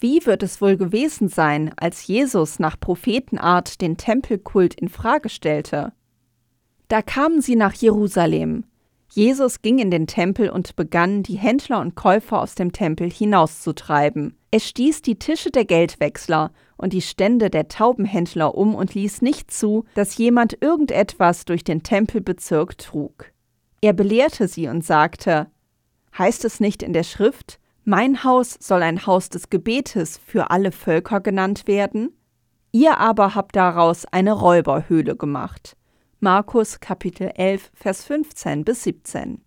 Wie 0.00 0.26
wird 0.26 0.42
es 0.42 0.60
wohl 0.60 0.76
gewesen 0.76 1.28
sein, 1.28 1.72
als 1.76 2.08
Jesus 2.08 2.58
nach 2.58 2.80
Prophetenart 2.80 3.80
den 3.80 3.96
Tempelkult 3.96 4.74
in 4.74 4.88
Frage 4.88 5.28
stellte? 5.28 5.92
Da 6.88 7.00
kamen 7.00 7.42
sie 7.42 7.54
nach 7.54 7.74
Jerusalem. 7.74 8.64
Jesus 9.08 9.62
ging 9.62 9.78
in 9.78 9.92
den 9.92 10.08
Tempel 10.08 10.50
und 10.50 10.74
begann, 10.74 11.22
die 11.22 11.38
Händler 11.38 11.80
und 11.80 11.94
Käufer 11.94 12.42
aus 12.42 12.56
dem 12.56 12.72
Tempel 12.72 13.08
hinauszutreiben. 13.08 14.36
Er 14.50 14.58
stieß 14.58 15.02
die 15.02 15.20
Tische 15.20 15.52
der 15.52 15.64
Geldwechsler 15.64 16.50
und 16.76 16.92
die 16.92 17.02
Stände 17.02 17.50
der 17.50 17.68
Taubenhändler 17.68 18.54
um 18.54 18.74
und 18.74 18.94
ließ 18.94 19.22
nicht 19.22 19.50
zu, 19.50 19.84
dass 19.94 20.16
jemand 20.16 20.62
irgendetwas 20.62 21.44
durch 21.44 21.64
den 21.64 21.82
Tempelbezirk 21.82 22.78
trug. 22.78 23.32
Er 23.80 23.92
belehrte 23.92 24.48
sie 24.48 24.68
und 24.68 24.84
sagte, 24.84 25.48
Heißt 26.16 26.44
es 26.44 26.60
nicht 26.60 26.82
in 26.82 26.92
der 26.92 27.02
Schrift, 27.02 27.58
mein 27.84 28.24
Haus 28.24 28.56
soll 28.58 28.82
ein 28.82 29.06
Haus 29.06 29.28
des 29.28 29.50
Gebetes 29.50 30.18
für 30.18 30.50
alle 30.50 30.72
Völker 30.72 31.20
genannt 31.20 31.66
werden? 31.66 32.10
Ihr 32.72 32.98
aber 32.98 33.34
habt 33.34 33.54
daraus 33.54 34.06
eine 34.06 34.32
Räuberhöhle 34.32 35.16
gemacht. 35.16 35.76
Markus 36.20 36.80
Kapitel 36.80 37.30
11, 37.34 37.70
Vers 37.74 38.04
15 38.04 38.64
bis 38.64 38.82
17. 38.84 39.42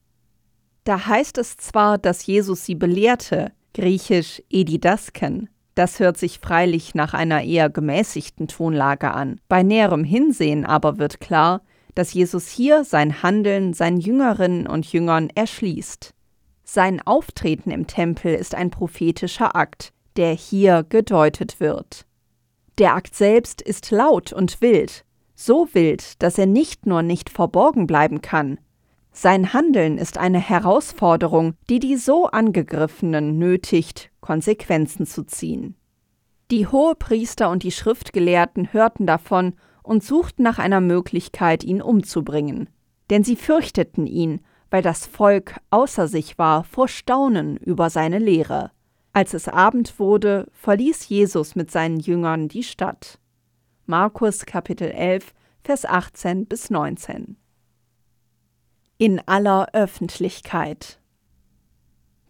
Da 0.83 1.05
heißt 1.07 1.37
es 1.37 1.57
zwar, 1.57 1.97
dass 1.97 2.25
Jesus 2.25 2.65
sie 2.65 2.75
belehrte, 2.75 3.51
griechisch 3.73 4.41
Edidasken, 4.49 5.49
das 5.79 6.01
hört 6.01 6.17
sich 6.17 6.39
freilich 6.39 6.93
nach 6.93 7.13
einer 7.13 7.41
eher 7.41 7.69
gemäßigten 7.69 8.49
Tonlage 8.49 9.13
an. 9.13 9.39
Bei 9.47 9.63
näherem 9.63 10.03
Hinsehen 10.03 10.65
aber 10.65 10.97
wird 10.97 11.21
klar, 11.21 11.61
dass 11.95 12.13
Jesus 12.13 12.49
hier 12.49 12.83
sein 12.83 13.23
Handeln 13.23 13.71
seinen 13.73 14.01
Jüngerinnen 14.01 14.67
und 14.67 14.91
Jüngern 14.91 15.29
erschließt. 15.33 16.13
Sein 16.65 17.01
Auftreten 17.07 17.71
im 17.71 17.87
Tempel 17.87 18.35
ist 18.35 18.55
ein 18.55 18.71
prophetischer 18.71 19.55
Akt, 19.55 19.93
der 20.17 20.33
hier 20.33 20.83
gedeutet 20.83 21.61
wird. 21.61 22.05
Der 22.77 22.95
Akt 22.95 23.15
selbst 23.15 23.61
ist 23.61 23.89
laut 23.89 24.33
und 24.33 24.59
wild, 24.59 25.05
so 25.33 25.69
wild, 25.71 26.21
dass 26.21 26.37
er 26.37 26.45
nicht 26.45 26.87
nur 26.87 27.03
nicht 27.03 27.29
verborgen 27.29 27.87
bleiben 27.87 28.21
kann. 28.21 28.59
Sein 29.21 29.51
Handeln 29.51 29.97
ist 29.97 30.17
eine 30.17 30.39
Herausforderung, 30.39 31.55
die 31.69 31.79
die 31.79 31.97
so 31.97 32.27
Angegriffenen 32.27 33.37
nötigt, 33.37 34.11
Konsequenzen 34.21 35.05
zu 35.05 35.25
ziehen. 35.25 35.75
Die 36.51 36.67
Hohepriester 36.67 37.49
und 37.49 37.63
die 37.63 37.73
Schriftgelehrten 37.73 38.71
hörten 38.71 39.05
davon 39.05 39.55
und 39.83 40.05
suchten 40.05 40.41
nach 40.43 40.57
einer 40.57 40.79
Möglichkeit, 40.79 41.65
ihn 41.65 41.81
umzubringen. 41.81 42.69
Denn 43.09 43.25
sie 43.25 43.35
fürchteten 43.35 44.07
ihn, 44.07 44.39
weil 44.71 44.83
das 44.83 45.05
Volk 45.05 45.59
außer 45.69 46.07
sich 46.07 46.37
war 46.37 46.63
vor 46.63 46.87
Staunen 46.87 47.57
über 47.57 47.89
seine 47.89 48.19
Lehre. 48.19 48.71
Als 49.11 49.33
es 49.33 49.49
Abend 49.49 49.99
wurde, 49.99 50.47
verließ 50.53 51.09
Jesus 51.09 51.57
mit 51.57 51.71
seinen 51.71 51.99
Jüngern 51.99 52.47
die 52.47 52.63
Stadt. 52.63 53.19
Markus 53.85 54.45
Kapitel 54.45 54.89
11, 54.89 55.33
Vers 55.61 55.83
18 55.83 56.45
bis 56.45 56.69
19. 56.69 57.35
In 59.01 59.21
aller 59.27 59.69
Öffentlichkeit. 59.71 60.99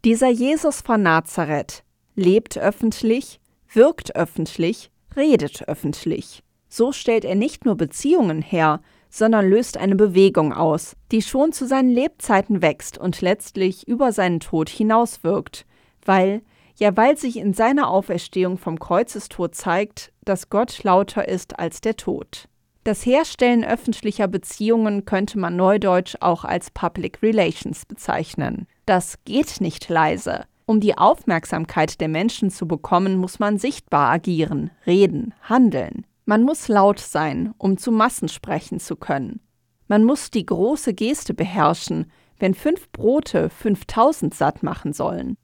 Dieser 0.05 0.29
Jesus 0.29 0.81
von 0.81 1.01
Nazareth 1.01 1.83
lebt 2.13 2.59
öffentlich, 2.59 3.39
wirkt 3.73 4.15
öffentlich, 4.15 4.91
redet 5.15 5.67
öffentlich. 5.67 6.43
So 6.67 6.91
stellt 6.91 7.25
er 7.25 7.33
nicht 7.33 7.65
nur 7.65 7.75
Beziehungen 7.75 8.43
her, 8.43 8.81
sondern 9.09 9.49
löst 9.49 9.77
eine 9.77 9.95
Bewegung 9.95 10.53
aus, 10.53 10.95
die 11.11 11.23
schon 11.23 11.53
zu 11.53 11.65
seinen 11.65 11.89
Lebzeiten 11.89 12.61
wächst 12.61 12.99
und 12.99 13.19
letztlich 13.21 13.87
über 13.87 14.11
seinen 14.11 14.39
Tod 14.39 14.69
hinauswirkt, 14.69 15.65
weil, 16.05 16.43
ja 16.75 16.95
weil 16.95 17.17
sich 17.17 17.37
in 17.37 17.55
seiner 17.55 17.89
Auferstehung 17.89 18.59
vom 18.59 18.77
Kreuzestod 18.77 19.55
zeigt, 19.55 20.13
dass 20.23 20.51
Gott 20.51 20.83
lauter 20.83 21.27
ist 21.27 21.57
als 21.57 21.81
der 21.81 21.97
Tod. 21.97 22.48
Das 22.83 23.05
Herstellen 23.05 23.63
öffentlicher 23.63 24.27
Beziehungen 24.27 25.05
könnte 25.05 25.37
man 25.37 25.55
neudeutsch 25.55 26.15
auch 26.21 26.45
als 26.45 26.71
Public 26.71 27.21
Relations 27.21 27.85
bezeichnen. 27.85 28.67
Das 28.85 29.17
geht 29.25 29.59
nicht 29.59 29.89
leise. 29.89 30.45
Um 30.65 30.79
die 30.79 30.97
Aufmerksamkeit 30.97 31.99
der 31.99 32.07
Menschen 32.07 32.51
zu 32.51 32.67
bekommen, 32.67 33.17
muss 33.17 33.39
man 33.39 33.57
sichtbar 33.57 34.11
agieren, 34.11 34.71
reden, 34.85 35.33
handeln. 35.41 36.05
Man 36.25 36.43
muss 36.43 36.67
laut 36.67 36.99
sein, 36.99 37.53
um 37.57 37.77
zu 37.77 37.91
Massen 37.91 38.29
sprechen 38.29 38.79
zu 38.79 38.95
können. 38.95 39.41
Man 39.87 40.03
muss 40.03 40.29
die 40.29 40.45
große 40.45 40.93
Geste 40.93 41.33
beherrschen, 41.33 42.11
wenn 42.37 42.53
fünf 42.53 42.91
Brote 42.91 43.49
fünftausend 43.49 44.35
satt 44.35 44.63
machen 44.63 44.93
sollen. 44.93 45.37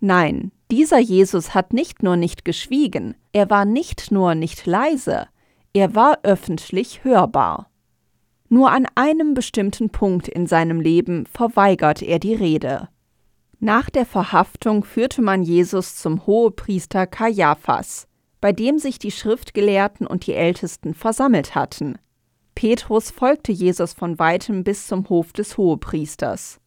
Nein, 0.00 0.52
dieser 0.70 0.98
Jesus 0.98 1.54
hat 1.54 1.72
nicht 1.72 2.02
nur 2.02 2.16
nicht 2.16 2.44
geschwiegen, 2.44 3.14
er 3.32 3.50
war 3.50 3.64
nicht 3.64 4.10
nur 4.10 4.34
nicht 4.34 4.66
leise, 4.66 5.28
er 5.76 5.94
war 5.94 6.20
öffentlich 6.22 7.04
hörbar. 7.04 7.70
Nur 8.48 8.70
an 8.70 8.86
einem 8.94 9.34
bestimmten 9.34 9.90
Punkt 9.90 10.26
in 10.26 10.46
seinem 10.46 10.80
Leben 10.80 11.26
verweigert 11.26 12.00
er 12.00 12.18
die 12.18 12.34
Rede. 12.34 12.88
Nach 13.60 13.90
der 13.90 14.06
Verhaftung 14.06 14.84
führte 14.84 15.20
man 15.20 15.42
Jesus 15.42 15.96
zum 15.96 16.26
Hohepriester 16.26 17.06
Kaiaphas, 17.06 18.08
bei 18.40 18.52
dem 18.52 18.78
sich 18.78 18.98
die 18.98 19.10
Schriftgelehrten 19.10 20.06
und 20.06 20.26
die 20.26 20.32
Ältesten 20.32 20.94
versammelt 20.94 21.54
hatten. 21.54 21.98
Petrus 22.54 23.10
folgte 23.10 23.52
Jesus 23.52 23.92
von 23.92 24.18
weitem 24.18 24.64
bis 24.64 24.86
zum 24.86 25.06
Hof 25.10 25.34
des 25.34 25.58
Hohepriesters. 25.58 26.58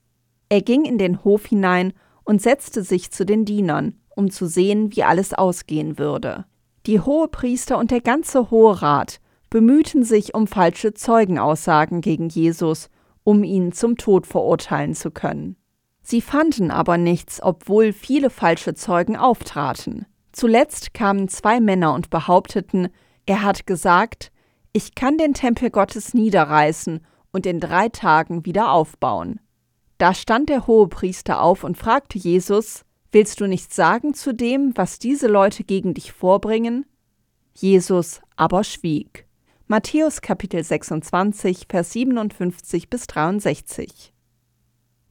Er 0.49 0.61
ging 0.61 0.85
in 0.85 0.99
den 0.99 1.23
Hof 1.23 1.47
hinein 1.47 1.93
und 2.25 2.43
setzte 2.43 2.83
sich 2.83 3.09
zu 3.09 3.25
den 3.25 3.43
Dienern, 3.43 3.95
um 4.15 4.29
zu 4.29 4.45
sehen, 4.45 4.95
wie 4.95 5.01
alles 5.01 5.33
ausgehen 5.33 5.97
würde. 5.97 6.45
Die 6.85 6.99
Hohepriester 6.99 7.77
und 7.77 7.91
der 7.91 8.01
ganze 8.01 8.51
Hohe 8.51 8.81
Rat 8.81 9.19
bemühten 9.49 10.03
sich 10.03 10.33
um 10.33 10.47
falsche 10.47 10.93
Zeugenaussagen 10.93 12.01
gegen 12.01 12.29
Jesus, 12.29 12.89
um 13.23 13.43
ihn 13.43 13.71
zum 13.71 13.97
Tod 13.97 14.27
verurteilen 14.27 14.95
zu 14.95 15.11
können. 15.11 15.55
Sie 16.01 16.21
fanden 16.21 16.71
aber 16.71 16.97
nichts, 16.97 17.41
obwohl 17.41 17.93
viele 17.93 18.29
falsche 18.29 18.73
Zeugen 18.73 19.15
auftraten. 19.15 20.05
Zuletzt 20.31 20.93
kamen 20.93 21.27
zwei 21.27 21.59
Männer 21.59 21.93
und 21.93 22.09
behaupteten, 22.09 22.89
er 23.25 23.43
hat 23.43 23.67
gesagt, 23.67 24.31
ich 24.71 24.95
kann 24.95 25.17
den 25.17 25.33
Tempel 25.33 25.69
Gottes 25.69 26.13
niederreißen 26.13 27.01
und 27.31 27.45
in 27.45 27.59
drei 27.59 27.89
Tagen 27.89 28.45
wieder 28.45 28.71
aufbauen. 28.71 29.39
Da 29.97 30.13
stand 30.13 30.49
der 30.49 30.65
Hohepriester 30.65 31.41
auf 31.41 31.63
und 31.63 31.77
fragte 31.77 32.17
Jesus, 32.17 32.85
Willst 33.11 33.41
du 33.41 33.47
nichts 33.47 33.75
sagen 33.75 34.13
zu 34.13 34.35
dem, 34.35 34.73
was 34.75 34.99
diese 34.99 35.27
Leute 35.27 35.63
gegen 35.63 35.95
dich 35.95 36.11
vorbringen? 36.11 36.85
Jesus 37.55 38.21
aber 38.35 38.63
schwieg. 38.63 39.25
Matthäus 39.65 40.21
Kapitel 40.21 40.63
26, 40.63 41.65
Vers 41.67 41.91
57 41.93 42.87
bis 42.87 43.07
63. 43.07 44.13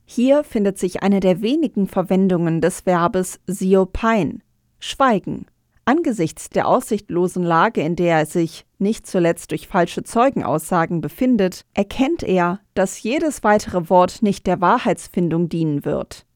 Hier 0.04 0.44
findet 0.44 0.78
sich 0.78 1.02
eine 1.02 1.18
der 1.18 1.42
wenigen 1.42 1.88
Verwendungen 1.88 2.60
des 2.60 2.82
Verbes 2.82 3.40
siopein, 3.48 4.44
Schweigen. 4.78 5.46
Angesichts 5.84 6.50
der 6.50 6.68
aussichtlosen 6.68 7.42
Lage, 7.42 7.80
in 7.80 7.96
der 7.96 8.18
er 8.18 8.26
sich, 8.26 8.64
nicht 8.78 9.08
zuletzt 9.08 9.50
durch 9.50 9.66
falsche 9.66 10.04
Zeugenaussagen, 10.04 11.00
befindet, 11.00 11.62
erkennt 11.74 12.22
er, 12.22 12.60
dass 12.74 13.02
jedes 13.02 13.42
weitere 13.42 13.90
Wort 13.90 14.22
nicht 14.22 14.46
der 14.46 14.60
Wahrheitsfindung 14.60 15.48
dienen 15.48 15.84
wird. 15.84 16.27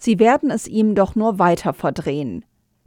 Sie 0.00 0.18
werden 0.18 0.50
es 0.50 0.66
ihm 0.66 0.94
doch 0.94 1.14
nur 1.14 1.38
weiter 1.38 1.74
verdrehen. 1.74 2.44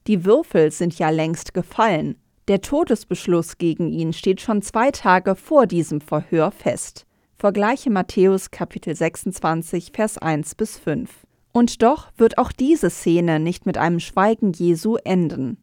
Die 0.07 0.25
Würfel 0.25 0.71
sind 0.71 0.97
ja 0.97 1.11
längst 1.11 1.53
gefallen. 1.53 2.17
Der 2.47 2.61
Todesbeschluss 2.61 3.59
gegen 3.59 3.87
ihn 3.89 4.13
steht 4.13 4.41
schon 4.41 4.63
zwei 4.63 4.89
Tage 4.89 5.35
vor 5.35 5.67
diesem 5.67 6.01
Verhör 6.01 6.51
fest. 6.51 7.05
Vergleiche 7.37 7.91
Matthäus 7.91 8.49
Kapitel 8.49 8.95
26, 8.95 9.91
Vers 9.93 10.17
1 10.17 10.55
bis 10.55 10.79
5. 10.79 11.09
Und 11.51 11.83
doch 11.83 12.11
wird 12.17 12.39
auch 12.39 12.51
diese 12.51 12.89
Szene 12.89 13.39
nicht 13.39 13.67
mit 13.67 13.77
einem 13.77 13.99
Schweigen 13.99 14.51
Jesu 14.51 14.95
enden. 14.95 15.61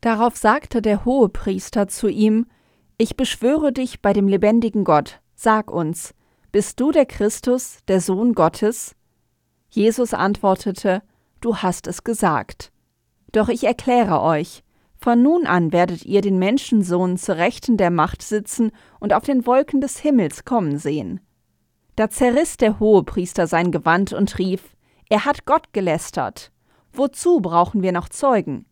Darauf 0.00 0.36
sagte 0.36 0.82
der 0.82 1.04
Hohepriester 1.04 1.86
zu 1.86 2.08
ihm, 2.08 2.46
Ich 2.98 3.16
beschwöre 3.16 3.72
dich 3.72 4.02
bei 4.02 4.12
dem 4.12 4.26
lebendigen 4.26 4.82
Gott, 4.82 5.20
sag 5.34 5.70
uns, 5.70 6.12
bist 6.50 6.80
du 6.80 6.90
der 6.90 7.06
Christus, 7.06 7.78
der 7.86 8.00
Sohn 8.00 8.34
Gottes? 8.34 8.96
Jesus 9.70 10.14
antwortete, 10.14 11.02
Du 11.40 11.56
hast 11.56 11.86
es 11.86 12.04
gesagt. 12.04 12.70
Doch 13.32 13.48
ich 13.48 13.64
erkläre 13.64 14.20
euch, 14.20 14.62
von 14.98 15.22
nun 15.22 15.46
an 15.46 15.72
werdet 15.72 16.04
ihr 16.04 16.20
den 16.20 16.38
Menschensohn 16.38 17.16
zu 17.16 17.36
Rechten 17.36 17.78
der 17.78 17.90
Macht 17.90 18.20
sitzen 18.20 18.70
und 18.98 19.14
auf 19.14 19.24
den 19.24 19.46
Wolken 19.46 19.80
des 19.80 19.98
Himmels 19.98 20.44
kommen 20.44 20.76
sehen. 20.76 21.20
Da 21.96 22.10
zerriss 22.10 22.58
der 22.58 22.78
Hohepriester 22.78 23.46
sein 23.46 23.72
Gewand 23.72 24.12
und 24.12 24.38
rief, 24.38 24.76
Er 25.08 25.24
hat 25.24 25.46
Gott 25.46 25.72
gelästert. 25.72 26.52
Wozu 26.92 27.40
brauchen 27.40 27.82
wir 27.82 27.92
noch 27.92 28.08
Zeugen? 28.08 28.66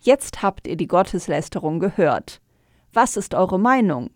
Jetzt 0.00 0.42
habt 0.42 0.68
ihr 0.68 0.76
die 0.76 0.86
Gotteslästerung 0.86 1.80
gehört. 1.80 2.40
Was 2.92 3.16
ist 3.16 3.34
eure 3.34 3.58
Meinung? 3.58 4.10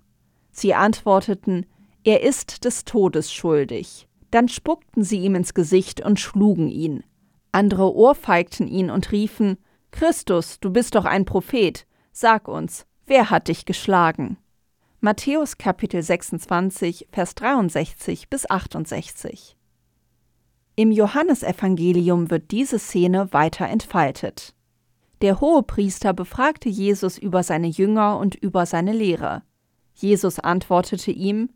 Sie 0.52 0.74
antworteten, 0.74 1.66
Er 2.04 2.22
ist 2.22 2.64
des 2.64 2.84
Todes 2.84 3.32
schuldig. 3.32 4.06
Dann 4.30 4.48
spuckten 4.48 5.02
sie 5.02 5.20
ihm 5.20 5.34
ins 5.34 5.54
Gesicht 5.54 6.00
und 6.00 6.20
schlugen 6.20 6.68
ihn. 6.68 7.02
Andere 7.52 7.94
ohrfeigten 7.94 8.68
ihn 8.68 8.90
und 8.90 9.10
riefen, 9.12 9.58
Christus, 9.90 10.60
du 10.60 10.70
bist 10.70 10.94
doch 10.94 11.04
ein 11.04 11.24
Prophet, 11.24 11.86
sag 12.12 12.46
uns, 12.46 12.86
wer 13.06 13.30
hat 13.30 13.48
dich 13.48 13.64
geschlagen? 13.64 14.38
Matthäus 15.00 15.58
Kapitel 15.58 16.02
26, 16.02 17.08
Vers 17.10 17.34
63 17.34 18.28
bis 18.28 18.48
68. 18.48 19.56
Im 20.76 20.92
Johannesevangelium 20.92 22.30
wird 22.30 22.50
diese 22.50 22.78
Szene 22.78 23.32
weiter 23.32 23.66
entfaltet. 23.66 24.54
Der 25.22 25.40
Hohepriester 25.40 26.12
befragte 26.12 26.68
Jesus 26.68 27.18
über 27.18 27.42
seine 27.42 27.66
Jünger 27.66 28.18
und 28.18 28.34
über 28.34 28.64
seine 28.64 28.92
Lehre. 28.92 29.42
Jesus 29.94 30.38
antwortete 30.38 31.10
ihm, 31.10 31.50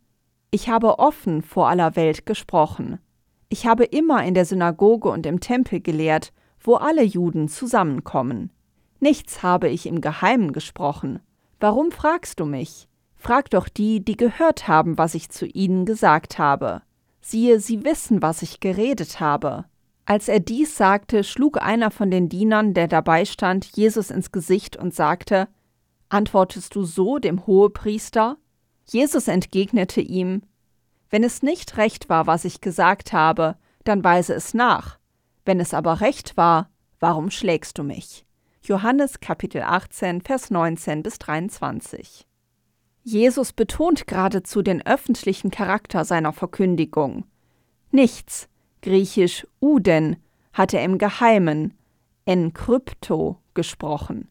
Ich 0.55 0.69
habe 0.69 1.01
offen 1.01 1.43
vor 1.43 1.69
aller 1.69 1.97
Welt 1.97 2.27
gesprochen. 2.27 3.01
Ich 3.49 3.67
habe 3.67 3.83
immer 3.83 4.25
in 4.25 4.35
der 4.35 4.45
Synagoge 4.45 5.09
und 5.09 5.27
im 5.27 5.41
Tempel 5.41 5.81
gelehrt, 5.81 6.33
wo 6.61 6.77
alle 6.77 7.03
Juden 7.03 7.49
zusammenkommen. 7.49 8.53
Nichts 9.01 9.43
habe 9.43 9.69
ich 9.69 9.85
im 9.85 10.01
Geheimen 10.01 10.53
gesprochen. 10.53 11.19
Warum 11.59 11.91
fragst 11.91 12.39
du 12.39 12.45
mich? 12.45 12.87
Frag 13.17 13.51
doch 13.51 13.69
die, 13.69 14.05
die 14.05 14.17
gehört 14.17 14.69
haben, 14.69 14.97
was 14.97 15.17
ich 15.17 15.29
zu 15.29 15.45
ihnen 15.45 15.87
gesagt 15.87 16.39
habe. 16.39 16.83
Siehe, 17.21 17.59
sie 17.59 17.83
wissen, 17.83 18.23
was 18.23 18.43
ich 18.43 18.61
geredet 18.61 19.19
habe. 19.19 19.65
Als 20.05 20.29
er 20.29 20.39
dies 20.39 20.77
sagte, 20.77 21.25
schlug 21.25 21.61
einer 21.61 21.91
von 21.91 22.13
den 22.13 22.29
Dienern, 22.29 22.75
der 22.75 22.87
dabei 22.87 23.25
stand, 23.25 23.77
Jesus 23.77 24.09
ins 24.09 24.31
Gesicht 24.31 24.77
und 24.77 24.95
sagte, 24.95 25.49
Antwortest 26.11 26.77
du 26.77 26.85
so 26.85 27.19
dem 27.19 27.45
Hohepriester? 27.45 28.37
Jesus 28.87 29.29
entgegnete 29.29 30.01
ihm, 30.01 30.43
Wenn 31.11 31.25
es 31.25 31.43
nicht 31.43 31.77
recht 31.77 32.09
war, 32.09 32.27
was 32.27 32.45
ich 32.45 32.61
gesagt 32.61 33.13
habe, 33.13 33.57
dann 33.85 34.03
weise 34.03 34.35
es 34.35 34.55
nach. 34.55 34.99
Wenn 35.45 35.61
es 35.61 35.75
aber 35.75 36.01
recht 36.01 36.37
war, 36.37 36.71
warum 37.01 37.31
schlägst 37.31 37.79
du 37.79 37.83
mich? 37.83 38.25
Johannes 38.63 39.21
Kapitel 39.21 39.63
18, 39.63 40.23
Vers 40.23 40.51
19 40.51 41.03
bis 41.03 41.19
23. 41.19 42.27
Jesus 43.03 43.53
betont 43.53 44.07
geradezu 44.07 44.63
den 44.63 44.85
öffentlichen 44.87 45.51
Charakter 45.51 46.07
seiner 46.07 46.33
Verkündigung. 46.33 47.27
Nichts, 47.91 48.49
griechisch 48.81 49.47
Uden, 49.61 50.17
hat 50.55 50.73
er 50.73 50.83
im 50.83 50.97
Geheimen, 50.97 51.75
en 52.25 52.55
krypto, 52.55 53.39
gesprochen. 53.53 54.29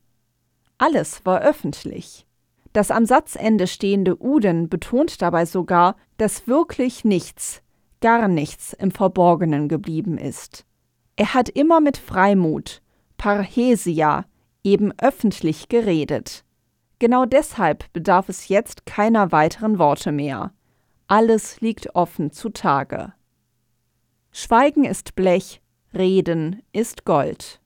Alles 0.80 1.24
war 1.26 1.42
öffentlich. 1.42 2.26
Das 2.74 2.90
am 2.90 3.06
Satzende 3.06 3.68
stehende 3.68 4.16
Uden 4.16 4.68
betont 4.68 5.22
dabei 5.22 5.46
sogar, 5.46 5.96
dass 6.18 6.48
wirklich 6.48 7.06
nichts, 7.06 7.62
gar 8.02 8.28
nichts 8.28 8.74
im 8.74 8.92
Verborgenen 8.92 9.70
geblieben 9.70 10.18
ist. 10.18 10.66
Er 11.16 11.36
hat 11.36 11.50
immer 11.50 11.80
mit 11.80 11.98
Freimut, 11.98 12.82
Parhesia, 13.18 14.26
eben 14.64 14.92
öffentlich 15.00 15.70
geredet. 15.70 16.44
Genau 16.98 17.26
deshalb 17.26 17.92
bedarf 17.94 18.30
es 18.30 18.48
jetzt 18.48 18.86
keiner 18.86 19.32
weiteren 19.32 19.78
Worte 19.78 20.12
mehr. 20.12 20.52
Alles 21.08 21.62
liegt 21.62 21.96
offen 21.96 22.32
zutage. 22.32 23.14
Schweigen 24.32 24.84
ist 24.84 25.14
Blech, 25.14 25.62
Reden 25.94 26.64
ist 26.72 27.06
Gold. 27.06 27.62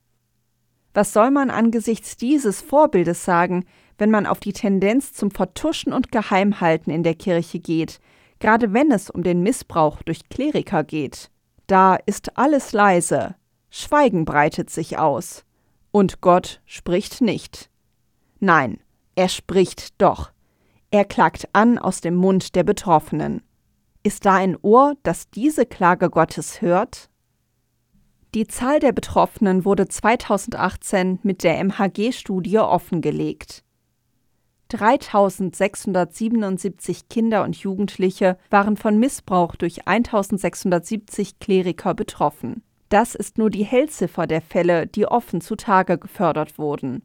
Was 0.94 1.14
soll 1.14 1.32
man 1.32 1.50
angesichts 1.50 2.18
dieses 2.18 2.62
Vorbildes 2.62 3.24
sagen, 3.24 3.66
wenn 3.98 4.12
man 4.12 4.26
auf 4.26 4.40
die 4.40 4.54
Tendenz 4.54 5.14
zum 5.14 5.32
Vertuschen 5.32 5.94
und 5.94 6.12
Geheimhalten 6.12 6.92
in 6.92 7.04
der 7.04 7.16
Kirche 7.16 7.60
geht, 7.60 8.00
gerade 8.40 8.74
wenn 8.74 8.92
es 8.92 9.10
um 9.10 9.24
den 9.24 9.42
Missbrauch 9.42 10.02
durch 10.04 10.30
Kleriker 10.30 10.84
geht? 10.84 11.30
Da 11.68 11.96
ist 11.96 12.38
alles 12.38 12.72
leise, 12.72 13.36
Schweigen 13.70 14.26
breitet 14.26 14.70
sich 14.70 14.98
aus, 14.98 15.44
und 15.92 16.22
Gott 16.22 16.62
spricht 16.66 17.22
nicht. 17.22 17.70
Nein, 18.40 18.80
er 19.16 19.30
spricht 19.30 20.02
doch. 20.02 20.32
Er 20.92 21.04
klagt 21.04 21.50
an 21.54 21.78
aus 21.78 22.02
dem 22.02 22.16
Mund 22.16 22.56
der 22.56 22.64
Betroffenen. 22.64 23.42
Ist 24.04 24.26
da 24.26 24.36
ein 24.36 24.56
Ohr, 24.62 24.94
das 25.04 25.30
diese 25.30 25.66
Klage 25.66 26.10
Gottes 26.10 26.62
hört? 26.62 27.10
Die 28.36 28.48
Zahl 28.48 28.80
der 28.80 28.92
Betroffenen 28.92 29.66
wurde 29.66 29.88
2018 29.88 31.20
mit 31.24 31.44
der 31.44 31.58
MHG-Studie 31.64 32.60
offengelegt. 32.60 33.64
3677 34.70 37.10
Kinder 37.10 37.44
und 37.44 37.56
Jugendliche 37.56 38.38
waren 38.50 38.78
von 38.78 38.98
Missbrauch 38.98 39.56
durch 39.56 39.88
1670 39.88 41.40
Kleriker 41.40 41.94
betroffen. 41.94 42.64
Das 42.90 43.16
ist 43.16 43.38
nur 43.38 43.50
die 43.50 43.66
Hellziffer 43.66 44.28
der 44.28 44.42
Fälle, 44.42 44.88
die 44.88 45.08
offen 45.08 45.42
zutage 45.42 45.98
gefördert 45.98 46.58
wurden. 46.58 47.04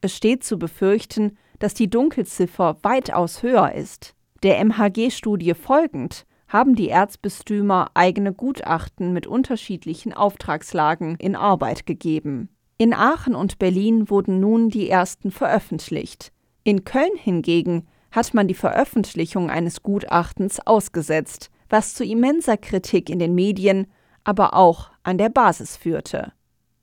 Es 0.00 0.16
steht 0.16 0.44
zu 0.44 0.58
befürchten, 0.58 1.36
dass 1.58 1.74
die 1.74 1.90
Dunkelziffer 1.90 2.78
weitaus 2.82 3.42
höher 3.42 3.72
ist. 3.72 4.14
Der 4.42 4.64
MHG-Studie 4.64 5.54
folgend 5.54 6.26
haben 6.48 6.74
die 6.74 6.88
Erzbistümer 6.88 7.90
eigene 7.94 8.32
Gutachten 8.32 9.12
mit 9.12 9.26
unterschiedlichen 9.26 10.12
Auftragslagen 10.12 11.16
in 11.16 11.36
Arbeit 11.36 11.86
gegeben. 11.86 12.48
In 12.76 12.94
Aachen 12.94 13.34
und 13.34 13.58
Berlin 13.58 14.10
wurden 14.10 14.40
nun 14.40 14.70
die 14.70 14.88
ersten 14.88 15.30
veröffentlicht. 15.30 16.32
In 16.64 16.84
Köln 16.84 17.16
hingegen 17.16 17.86
hat 18.10 18.34
man 18.34 18.48
die 18.48 18.54
Veröffentlichung 18.54 19.50
eines 19.50 19.82
Gutachtens 19.82 20.60
ausgesetzt, 20.66 21.50
was 21.68 21.94
zu 21.94 22.04
immenser 22.04 22.56
Kritik 22.56 23.08
in 23.08 23.18
den 23.18 23.34
Medien, 23.34 23.86
aber 24.24 24.54
auch 24.54 24.90
an 25.02 25.16
der 25.16 25.28
Basis 25.28 25.76
führte. 25.76 26.32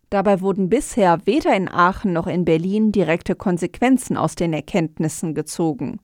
Dabei 0.10 0.40
wurden 0.40 0.70
bisher 0.70 1.20
weder 1.26 1.56
in 1.56 1.70
Aachen 1.70 2.14
noch 2.14 2.28
in 2.28 2.46
Berlin 2.46 2.92
direkte 2.92 3.36
Konsequenzen 3.36 4.16
aus 4.16 4.36
den 4.36 4.54
Erkenntnissen 4.54 5.36
gezogen. 5.36 6.00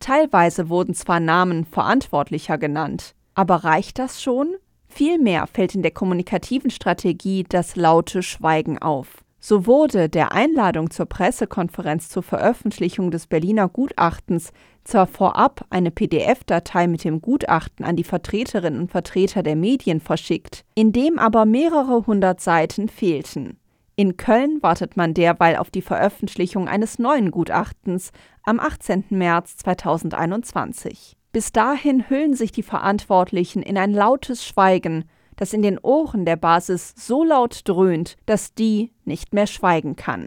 Teilweise 0.00 0.68
wurden 0.68 0.94
zwar 0.94 1.18
Namen 1.18 1.64
Verantwortlicher 1.64 2.58
genannt, 2.58 3.14
aber 3.34 3.56
reicht 3.64 3.98
das 3.98 4.22
schon? 4.22 4.54
Vielmehr 4.86 5.46
fällt 5.46 5.74
in 5.74 5.82
der 5.82 5.90
kommunikativen 5.90 6.70
Strategie 6.70 7.44
das 7.48 7.74
laute 7.74 8.22
Schweigen 8.22 8.78
auf. 8.78 9.24
So 9.40 9.66
wurde 9.66 10.08
der 10.08 10.32
Einladung 10.32 10.90
zur 10.90 11.06
Pressekonferenz 11.06 12.08
zur 12.08 12.24
Veröffentlichung 12.24 13.10
des 13.12 13.28
Berliner 13.28 13.68
Gutachtens 13.68 14.52
zwar 14.82 15.06
vorab 15.06 15.64
eine 15.70 15.90
PDF-Datei 15.90 16.88
mit 16.88 17.04
dem 17.04 17.20
Gutachten 17.20 17.84
an 17.84 17.94
die 17.94 18.04
Vertreterinnen 18.04 18.80
und 18.80 18.90
Vertreter 18.90 19.42
der 19.42 19.54
Medien 19.54 20.00
verschickt, 20.00 20.64
in 20.74 20.92
dem 20.92 21.18
aber 21.18 21.44
mehrere 21.44 22.06
hundert 22.06 22.40
Seiten 22.40 22.88
fehlten. 22.88 23.58
In 23.94 24.16
Köln 24.16 24.62
wartet 24.62 24.96
man 24.96 25.14
derweil 25.14 25.56
auf 25.56 25.70
die 25.70 25.82
Veröffentlichung 25.82 26.68
eines 26.68 26.98
neuen 26.98 27.30
Gutachtens 27.30 28.12
am 28.44 28.60
18. 28.60 29.06
März 29.10 29.56
2021. 29.58 31.16
Bis 31.32 31.52
dahin 31.52 32.08
hüllen 32.08 32.34
sich 32.34 32.50
die 32.50 32.62
Verantwortlichen 32.62 33.62
in 33.62 33.76
ein 33.76 33.92
lautes 33.92 34.44
Schweigen, 34.44 35.04
das 35.38 35.52
in 35.52 35.62
den 35.62 35.78
Ohren 35.78 36.26
der 36.26 36.36
Basis 36.36 36.92
so 36.96 37.24
laut 37.24 37.62
dröhnt, 37.64 38.16
dass 38.26 38.54
die 38.54 38.92
nicht 39.04 39.32
mehr 39.32 39.46
schweigen 39.46 39.96
kann. 39.96 40.26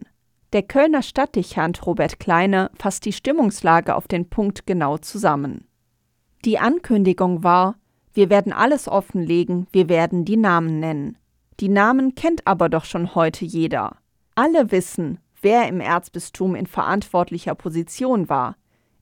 Der 0.54 0.63
Kölner 0.63 1.04
Stadtdechant 1.04 1.86
Robert 1.86 2.19
Kleine 2.19 2.71
fasst 2.76 3.06
die 3.06 3.13
Stimmungslage 3.13 3.95
auf 3.95 4.08
den 4.08 4.30
Punkt 4.30 4.65
genau 4.65 4.97
zusammen. 4.97 5.67
Die 6.43 6.58
Ankündigung 6.58 7.43
war, 7.43 7.76
wir 8.13 8.30
werden 8.30 8.52
alles 8.52 8.88
offenlegen, 8.88 9.67
wir 9.71 9.88
werden 9.89 10.26
die 10.26 10.38
Namen 10.38 10.80
nennen. 10.80 11.17
Die 11.60 11.69
Namen 11.69 12.15
kennt 12.15 12.47
aber 12.47 12.69
doch 12.69 12.86
schon 12.86 13.13
heute 13.13 13.45
jeder. 13.45 13.97
Alle 14.36 14.71
wissen, 14.71 15.19
wer 15.41 15.67
im 15.67 15.82
Erzbistum 15.82 16.56
in 16.56 16.67
verantwortlicher 16.67 17.56
Position 17.56 18.30
war. 18.30 18.56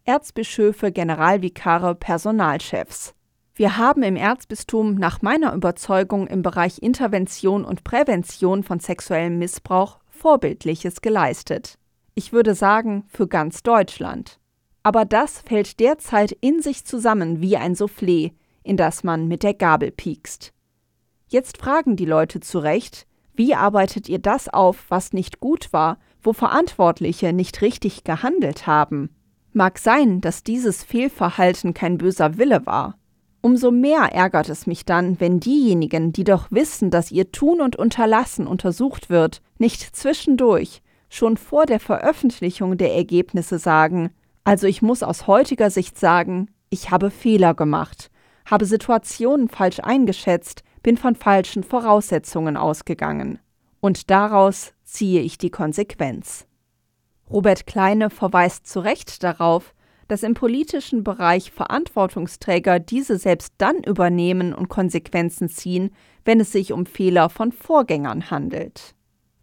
Erzbischöfe, 0.05 0.91
Generalvikare, 0.91 1.93
Personalchefs. 1.93 3.13
Wir 3.59 3.75
haben 3.75 4.03
im 4.03 4.15
Erzbistum 4.15 4.95
nach 4.95 5.21
meiner 5.21 5.53
Überzeugung 5.53 6.27
im 6.27 6.43
Bereich 6.43 6.81
Intervention 6.81 7.65
und 7.65 7.83
Prävention 7.83 8.63
von 8.63 8.79
sexuellem 8.79 9.37
Missbrauch 9.37 9.99
Vorbildliches 10.07 11.01
geleistet. 11.01 11.77
Ich 12.15 12.31
würde 12.31 12.55
sagen, 12.55 13.03
für 13.09 13.27
ganz 13.27 13.61
Deutschland. 13.61 14.39
Aber 14.81 15.03
das 15.03 15.41
fällt 15.41 15.81
derzeit 15.81 16.31
in 16.39 16.61
sich 16.61 16.85
zusammen 16.85 17.41
wie 17.41 17.57
ein 17.57 17.75
Soufflé, 17.75 18.31
in 18.63 18.77
das 18.77 19.03
man 19.03 19.27
mit 19.27 19.43
der 19.43 19.55
Gabel 19.55 19.91
piekst. 19.91 20.53
Jetzt 21.27 21.57
fragen 21.57 21.97
die 21.97 22.05
Leute 22.05 22.39
zu 22.39 22.59
Recht, 22.59 23.07
wie 23.33 23.55
arbeitet 23.55 24.07
ihr 24.07 24.19
das 24.19 24.47
auf, 24.47 24.85
was 24.87 25.11
nicht 25.11 25.41
gut 25.41 25.73
war, 25.73 25.97
wo 26.21 26.31
Verantwortliche 26.31 27.33
nicht 27.33 27.61
richtig 27.61 28.05
gehandelt 28.05 28.67
haben? 28.67 29.09
Mag 29.51 29.79
sein, 29.79 30.21
dass 30.21 30.43
dieses 30.43 30.85
Fehlverhalten 30.85 31.73
kein 31.73 31.97
böser 31.97 32.37
Wille 32.37 32.65
war. 32.65 32.98
Umso 33.41 33.71
mehr 33.71 34.13
ärgert 34.13 34.49
es 34.49 34.67
mich 34.67 34.83
dann, 34.85 35.19
wenn 35.19 35.39
diejenigen, 35.39 36.11
die 36.11 36.25
doch 36.25 36.47
wissen, 36.51 36.91
dass 36.91 37.11
ihr 37.11 37.31
Tun 37.31 37.61
und 37.61 37.77
Unterlassen 37.77 38.47
untersucht 38.47 39.09
wird, 39.09 39.41
nicht 39.57 39.95
zwischendurch, 39.95 40.81
schon 41.09 41.37
vor 41.37 41.65
der 41.65 41.79
Veröffentlichung 41.79 42.77
der 42.77 42.93
Ergebnisse 42.95 43.57
sagen, 43.57 44.11
also 44.43 44.67
ich 44.67 44.81
muss 44.81 45.03
aus 45.03 45.27
heutiger 45.27 45.69
Sicht 45.69 45.97
sagen, 45.97 46.49
ich 46.69 46.91
habe 46.91 47.11
Fehler 47.11 47.53
gemacht, 47.53 48.11
habe 48.45 48.65
Situationen 48.65 49.47
falsch 49.47 49.79
eingeschätzt, 49.79 50.63
bin 50.83 50.97
von 50.97 51.15
falschen 51.15 51.63
Voraussetzungen 51.63 52.57
ausgegangen. 52.57 53.39
Und 53.79 54.09
daraus 54.09 54.73
ziehe 54.83 55.21
ich 55.21 55.37
die 55.37 55.49
Konsequenz. 55.49 56.45
Robert 57.29 57.67
Kleine 57.67 58.09
verweist 58.09 58.67
zu 58.67 58.79
Recht 58.79 59.23
darauf, 59.23 59.73
dass 60.09 60.23
im 60.23 60.33
politischen 60.33 61.03
Bereich 61.03 61.51
Verantwortungsträger 61.51 62.79
diese 62.79 63.17
selbst 63.17 63.53
dann 63.59 63.77
übernehmen 63.83 64.53
und 64.53 64.67
Konsequenzen 64.67 65.49
ziehen, 65.49 65.91
wenn 66.25 66.39
es 66.39 66.51
sich 66.51 66.73
um 66.73 66.87
Fehler 66.87 67.29
von 67.29 67.51
Vorgängern 67.51 68.31
handelt. 68.31 68.95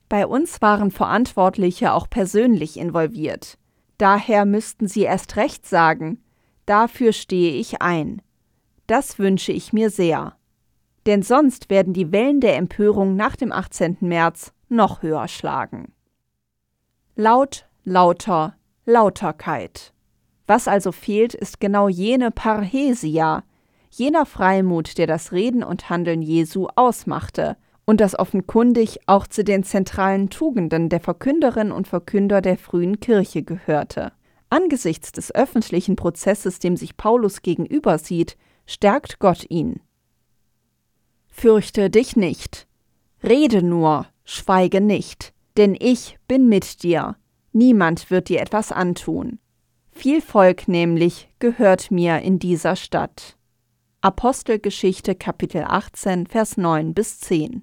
Bei 0.09 0.27
uns 0.27 0.61
waren 0.61 0.91
Verantwortliche 0.91 1.93
auch 1.93 2.11
persönlich 2.11 2.79
involviert. 2.79 3.59
Daher 3.97 4.45
müssten 4.45 4.89
sie 4.89 5.03
erst 5.03 5.37
recht 5.37 5.67
sagen, 5.67 6.21
dafür 6.67 7.13
stehe 7.13 7.53
ich 7.53 7.81
ein. 7.81 8.21
Das 8.89 9.21
wünsche 9.21 9.53
ich 9.53 9.73
mir 9.73 9.89
sehr. 9.89 10.37
Denn 11.07 11.23
sonst 11.23 11.71
werden 11.71 11.93
die 11.93 12.11
Wellen 12.11 12.41
der 12.41 12.57
Empörung 12.57 13.15
nach 13.15 13.37
dem 13.37 13.53
18. 13.53 13.99
März 14.01 14.53
noch 14.69 15.03
höher 15.03 15.29
schlagen. 15.29 15.93
Laut, 17.15 17.69
lauter, 17.85 18.57
Lauterkeit. 18.85 19.93
Was 20.47 20.69
also 20.69 20.93
fehlt, 20.93 21.35
ist 21.35 21.61
genau 21.61 21.89
jene 21.89 22.31
Parhesia, 22.31 23.43
jener 23.91 24.27
Freimut, 24.27 24.99
der 24.99 25.07
das 25.07 25.33
Reden 25.33 25.63
und 25.65 25.91
Handeln 25.91 26.23
Jesu 26.23 26.69
ausmachte 26.77 27.57
und 27.87 28.01
das 28.01 28.19
offenkundig 28.19 29.01
auch 29.07 29.27
zu 29.27 29.45
den 29.45 29.65
zentralen 29.65 30.29
Tugenden 30.29 30.89
der 30.89 31.01
Verkünderinnen 31.01 31.73
und 31.73 31.89
Verkünder 31.89 32.41
der 32.41 32.59
frühen 32.59 33.01
Kirche 33.01 33.43
gehörte. 33.43 34.13
Angesichts 34.51 35.13
des 35.13 35.35
öffentlichen 35.35 35.97
Prozesses, 35.97 36.59
dem 36.59 36.77
sich 36.77 36.97
Paulus 36.97 37.43
gegenüber 37.43 37.99
sieht, 37.99 38.37
stärkt 38.67 39.19
Gott 39.19 39.47
ihn. 39.49 39.81
Fürchte 41.29 41.91
dich 41.91 42.17
nicht, 42.17 42.67
rede 43.23 43.63
nur, 43.63 44.07
schweige 44.25 44.81
nicht, 44.81 45.33
denn 45.57 45.77
ich 45.79 46.19
bin 46.29 46.49
mit 46.49 46.83
dir, 46.83 47.17
niemand 47.53 48.11
wird 48.11 48.29
dir 48.29 48.41
etwas 48.41 48.73
antun. 48.73 49.39
Viel 49.97 50.21
Volk 50.21 50.69
nämlich 50.69 51.31
gehört 51.39 51.91
mir 51.91 52.21
in 52.21 52.39
dieser 52.39 52.77
Stadt. 52.77 53.39
Apostelgeschichte 54.03 55.15
Kapitel 55.15 55.65
18, 55.67 56.27
Vers 56.27 56.59
9 56.59 56.93
bis 56.93 57.19
10. 57.21 57.63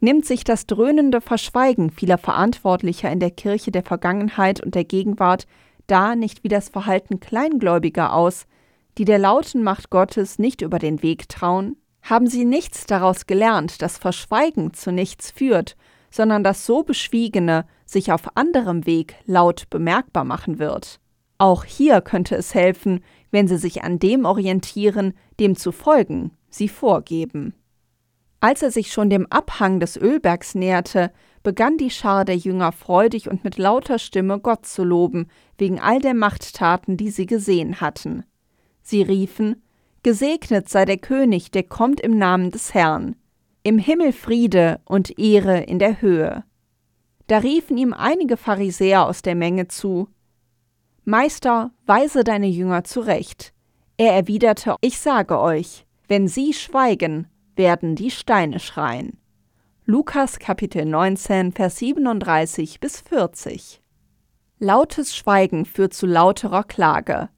Nimmt 0.00 0.24
sich 0.24 0.42
das 0.42 0.64
dröhnende 0.66 1.20
Verschweigen 1.20 1.90
vieler 1.90 2.16
Verantwortlicher 2.16 3.12
in 3.12 3.20
der 3.20 3.30
Kirche 3.30 3.70
der 3.70 3.82
Vergangenheit 3.82 4.62
und 4.62 4.74
der 4.74 4.84
Gegenwart 4.84 5.46
da 5.86 6.16
nicht 6.16 6.44
wie 6.44 6.48
das 6.48 6.70
Verhalten 6.70 7.20
Kleingläubiger 7.20 8.14
aus, 8.14 8.46
die 8.96 9.04
der 9.04 9.18
lauten 9.18 9.62
Macht 9.62 9.90
Gottes 9.90 10.38
nicht 10.38 10.62
über 10.62 10.78
den 10.78 11.02
Weg 11.02 11.28
trauen? 11.28 11.76
Haben 12.00 12.26
sie 12.26 12.46
nichts 12.46 12.86
daraus 12.86 13.26
gelernt, 13.26 13.82
dass 13.82 13.98
Verschweigen 13.98 14.72
zu 14.72 14.92
nichts 14.92 15.30
führt, 15.30 15.76
sondern 16.10 16.42
dass 16.42 16.64
so 16.64 16.84
Beschwiegene 16.84 17.66
sich 17.84 18.12
auf 18.12 18.34
anderem 18.34 18.86
Weg 18.86 19.16
laut 19.26 19.68
bemerkbar 19.68 20.24
machen 20.24 20.58
wird? 20.58 21.00
Auch 21.38 21.64
hier 21.64 22.00
könnte 22.00 22.36
es 22.36 22.54
helfen, 22.54 23.00
wenn 23.30 23.48
sie 23.48 23.58
sich 23.58 23.82
an 23.82 23.98
dem 23.98 24.24
orientieren, 24.24 25.14
dem 25.40 25.56
zu 25.56 25.72
folgen 25.72 26.30
sie 26.54 26.68
vorgeben. 26.68 27.54
Als 28.40 28.62
er 28.62 28.70
sich 28.70 28.92
schon 28.92 29.10
dem 29.10 29.26
Abhang 29.30 29.80
des 29.80 29.96
Ölbergs 29.96 30.54
näherte, 30.54 31.10
begann 31.42 31.76
die 31.78 31.90
Schar 31.90 32.24
der 32.24 32.36
Jünger 32.36 32.72
freudig 32.72 33.28
und 33.28 33.44
mit 33.44 33.58
lauter 33.58 33.98
Stimme 33.98 34.38
Gott 34.38 34.66
zu 34.66 34.84
loben, 34.84 35.28
wegen 35.58 35.80
all 35.80 35.98
der 35.98 36.14
Machttaten, 36.14 36.96
die 36.96 37.10
sie 37.10 37.26
gesehen 37.26 37.80
hatten. 37.80 38.24
Sie 38.82 39.02
riefen 39.02 39.62
Gesegnet 40.02 40.68
sei 40.68 40.84
der 40.84 40.98
König, 40.98 41.50
der 41.50 41.62
kommt 41.62 42.00
im 42.00 42.18
Namen 42.18 42.50
des 42.50 42.74
Herrn. 42.74 43.16
Im 43.62 43.78
Himmel 43.78 44.12
Friede 44.12 44.80
und 44.84 45.18
Ehre 45.18 45.62
in 45.62 45.78
der 45.78 46.02
Höhe. 46.02 46.44
Da 47.26 47.38
riefen 47.38 47.78
ihm 47.78 47.94
einige 47.94 48.36
Pharisäer 48.36 49.06
aus 49.06 49.22
der 49.22 49.34
Menge 49.34 49.68
zu 49.68 50.08
Meister, 51.06 51.70
weise 51.84 52.24
deine 52.24 52.46
Jünger 52.46 52.82
zurecht. 52.84 53.52
Er 53.98 54.14
erwiderte, 54.14 54.76
Ich 54.80 54.98
sage 54.98 55.38
euch, 55.38 55.84
wenn 56.08 56.28
sie 56.28 56.54
schweigen, 56.54 57.28
werden 57.56 57.94
die 57.94 58.10
Steine 58.10 58.58
schreien. 58.58 59.18
Lukas 59.84 60.38
Kapitel 60.38 60.86
19, 60.86 61.52
Vers 61.52 61.76
37 61.76 62.80
bis 62.80 63.02
40. 63.02 63.82
Lautes 64.58 65.14
Schweigen 65.14 65.66
führt 65.66 65.92
zu 65.92 66.06
lauterer 66.06 66.64
Klage. 66.64 67.28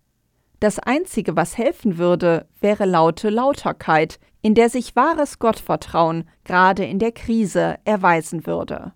Das 0.61 0.79
Einzige, 0.79 1.35
was 1.35 1.59
helfen 1.59 1.99
würde, 1.99 2.47
wäre 2.61 2.87
laute 2.87 3.31
Lauterkeit, 3.31 4.21
in 4.43 4.55
der 4.55 4.71
sich 4.71 4.95
wahres 4.95 5.41
Gottvertrauen 5.41 6.29
gerade 6.45 6.85
in 6.85 7.01
der 7.01 7.11
Krise 7.11 7.79
erweisen 7.85 8.47
würde. 8.47 8.93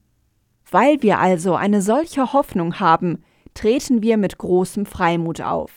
Weil 0.70 1.02
wir 1.02 1.18
also 1.18 1.56
eine 1.56 1.82
solche 1.82 2.32
Hoffnung 2.32 2.78
haben, 2.78 3.24
treten 3.54 4.02
wir 4.02 4.16
mit 4.16 4.38
großem 4.38 4.86
Freimut 4.86 5.40
auf. 5.40 5.70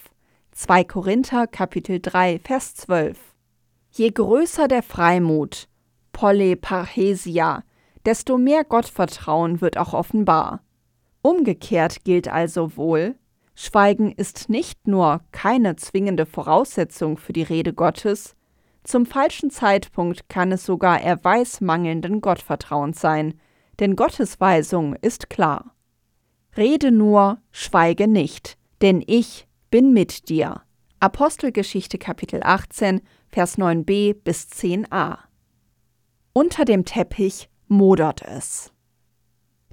2 0.52 0.84
Korinther 0.84 1.48
Kapitel 1.48 2.00
3 2.00 2.40
Vers 2.40 2.76
12. 2.76 3.18
Je 3.92 4.12
größer 4.12 4.68
der 4.68 4.84
Freimut, 4.84 5.68
Polyparhesia, 6.12 7.64
desto 8.06 8.38
mehr 8.38 8.64
Gottvertrauen 8.64 9.62
wird 9.62 9.78
auch 9.78 9.94
offenbar. 9.94 10.62
Umgekehrt 11.22 12.04
gilt 12.04 12.28
also 12.28 12.76
wohl, 12.78 13.16
Schweigen 13.56 14.12
ist 14.12 14.50
nicht 14.50 14.88
nur 14.88 15.22
keine 15.32 15.76
zwingende 15.76 16.26
Voraussetzung 16.26 17.18
für 17.18 17.34
die 17.34 17.44
Rede 17.44 17.74
Gottes, 17.74 18.36
zum 18.84 19.06
falschen 19.06 19.50
Zeitpunkt 19.50 20.28
kann 20.28 20.52
es 20.52 20.66
sogar 20.66 21.02
Erweis 21.02 21.62
mangelnden 21.62 22.20
Gottvertrauens 22.20 23.00
sein, 23.00 23.40
denn 23.80 23.96
Gottes 23.96 24.42
Weisung 24.42 24.96
ist 24.96 25.30
klar. 25.30 25.73
Rede 26.56 26.92
nur, 26.92 27.40
schweige 27.52 28.08
nicht, 28.08 28.58
denn 28.82 29.04
ich 29.06 29.48
bin 29.72 29.92
mit 29.92 30.30
dir. 30.30 30.62
Apostelgeschichte 31.00 31.98
Kapitel 31.98 32.42
18, 32.44 33.02
Vers 33.30 33.58
9b 33.58 34.14
bis 34.24 34.50
10a. 34.50 35.18
Unter 36.34 36.66
dem 36.66 36.86
Teppich 36.86 37.50
modert 37.68 38.22
es. 38.22 38.72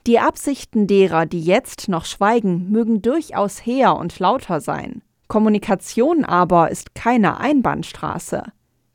Die 0.06 0.18
Absichten 0.18 0.86
derer, 0.86 1.26
die 1.26 1.42
jetzt 1.42 1.88
noch 1.88 2.06
schweigen, 2.06 2.70
mögen 2.70 3.02
durchaus 3.02 3.64
hehr 3.64 3.96
und 3.96 4.18
lauter 4.18 4.62
sein. 4.62 5.02
Kommunikation 5.28 6.24
aber 6.24 6.70
ist 6.70 6.94
keine 6.94 7.38
Einbahnstraße. 7.38 8.44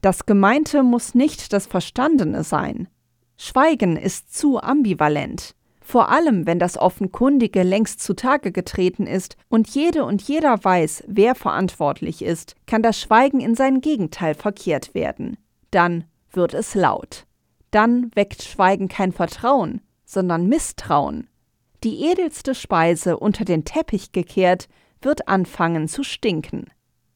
Das 0.01 0.25
Gemeinte 0.25 0.81
muss 0.81 1.13
nicht 1.13 1.53
das 1.53 1.67
Verstandene 1.67 2.43
sein. 2.43 2.87
Schweigen 3.37 3.95
ist 3.95 4.35
zu 4.35 4.59
ambivalent 4.59 5.55
vor 5.85 6.09
allem 6.09 6.47
wenn 6.47 6.57
das 6.57 6.77
Offenkundige 6.77 7.61
längst 7.61 8.01
zutage 8.01 8.51
getreten 8.51 9.05
ist 9.05 9.37
und 9.49 9.69
jede 9.69 10.03
und 10.03 10.23
jeder 10.23 10.61
weiß, 10.63 11.03
wer 11.07 11.35
verantwortlich 11.35 12.23
ist, 12.23 12.55
kann 12.65 12.81
das 12.81 12.99
Schweigen 12.99 13.39
in 13.39 13.53
sein 13.53 13.81
Gegenteil 13.81 14.33
verkehrt 14.33 14.95
werden. 14.95 15.37
Dann 15.69 16.05
wird 16.31 16.55
es 16.55 16.73
laut. 16.73 17.27
Dann 17.69 18.09
weckt 18.15 18.41
Schweigen 18.41 18.87
kein 18.87 19.11
Vertrauen, 19.11 19.81
sondern 20.05 20.47
Misstrauen. 20.47 21.27
Die 21.83 22.01
edelste 22.05 22.55
Speise 22.55 23.19
unter 23.19 23.45
den 23.45 23.63
Teppich 23.63 24.11
gekehrt, 24.11 24.67
wird 25.03 25.27
anfangen 25.27 25.87
zu 25.87 26.03
stinken. 26.03 26.65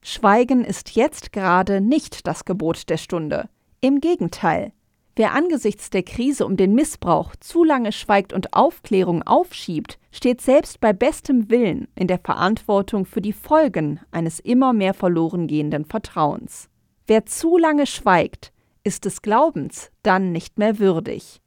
Schweigen 0.03 0.63
ist 0.63 0.91
jetzt 0.91 1.34
gerade 1.34 1.82
nicht 1.82 2.27
das 2.27 2.45
Gebot 2.45 2.88
der 2.89 2.97
Stunde. 2.97 3.49
Im 3.82 3.99
Gegenteil, 3.99 4.73
Wer 5.19 5.34
angesichts 5.34 5.89
der 5.89 6.03
Krise 6.03 6.45
um 6.45 6.55
den 6.55 6.73
Missbrauch 6.73 7.36
zu 7.41 7.65
lange 7.65 7.91
schweigt 7.91 8.32
und 8.32 8.53
Aufklärung 8.53 9.21
aufschiebt, 9.23 9.99
steht 10.13 10.39
selbst 10.39 10.79
bei 10.79 10.93
bestem 10.93 11.49
Willen 11.49 11.89
in 11.93 12.08
der 12.08 12.19
Verantwortung 12.19 13.05
für 13.05 13.19
die 13.19 13.34
Folgen 13.34 13.99
eines 14.12 14.39
immer 14.39 14.71
mehr 14.71 14.93
verloren 14.93 15.47
gehenden 15.47 15.84
Vertrauens. 15.84 16.69
Wer 17.05 17.25
zu 17.25 17.58
lange 17.58 17.86
schweigt, 17.86 18.53
ist 18.86 19.03
des 19.03 19.21
Glaubens 19.21 19.91
dann 20.03 20.32
nicht 20.32 20.58
mehr 20.58 20.79
würdig. 20.79 21.41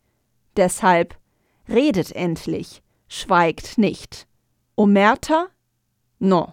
Deshalb 0.58 1.16
redet 1.66 2.14
endlich, 2.14 2.82
schweigt 3.08 3.78
nicht. 3.78 4.26
Omerta? 4.76 5.46
No. 6.18 6.52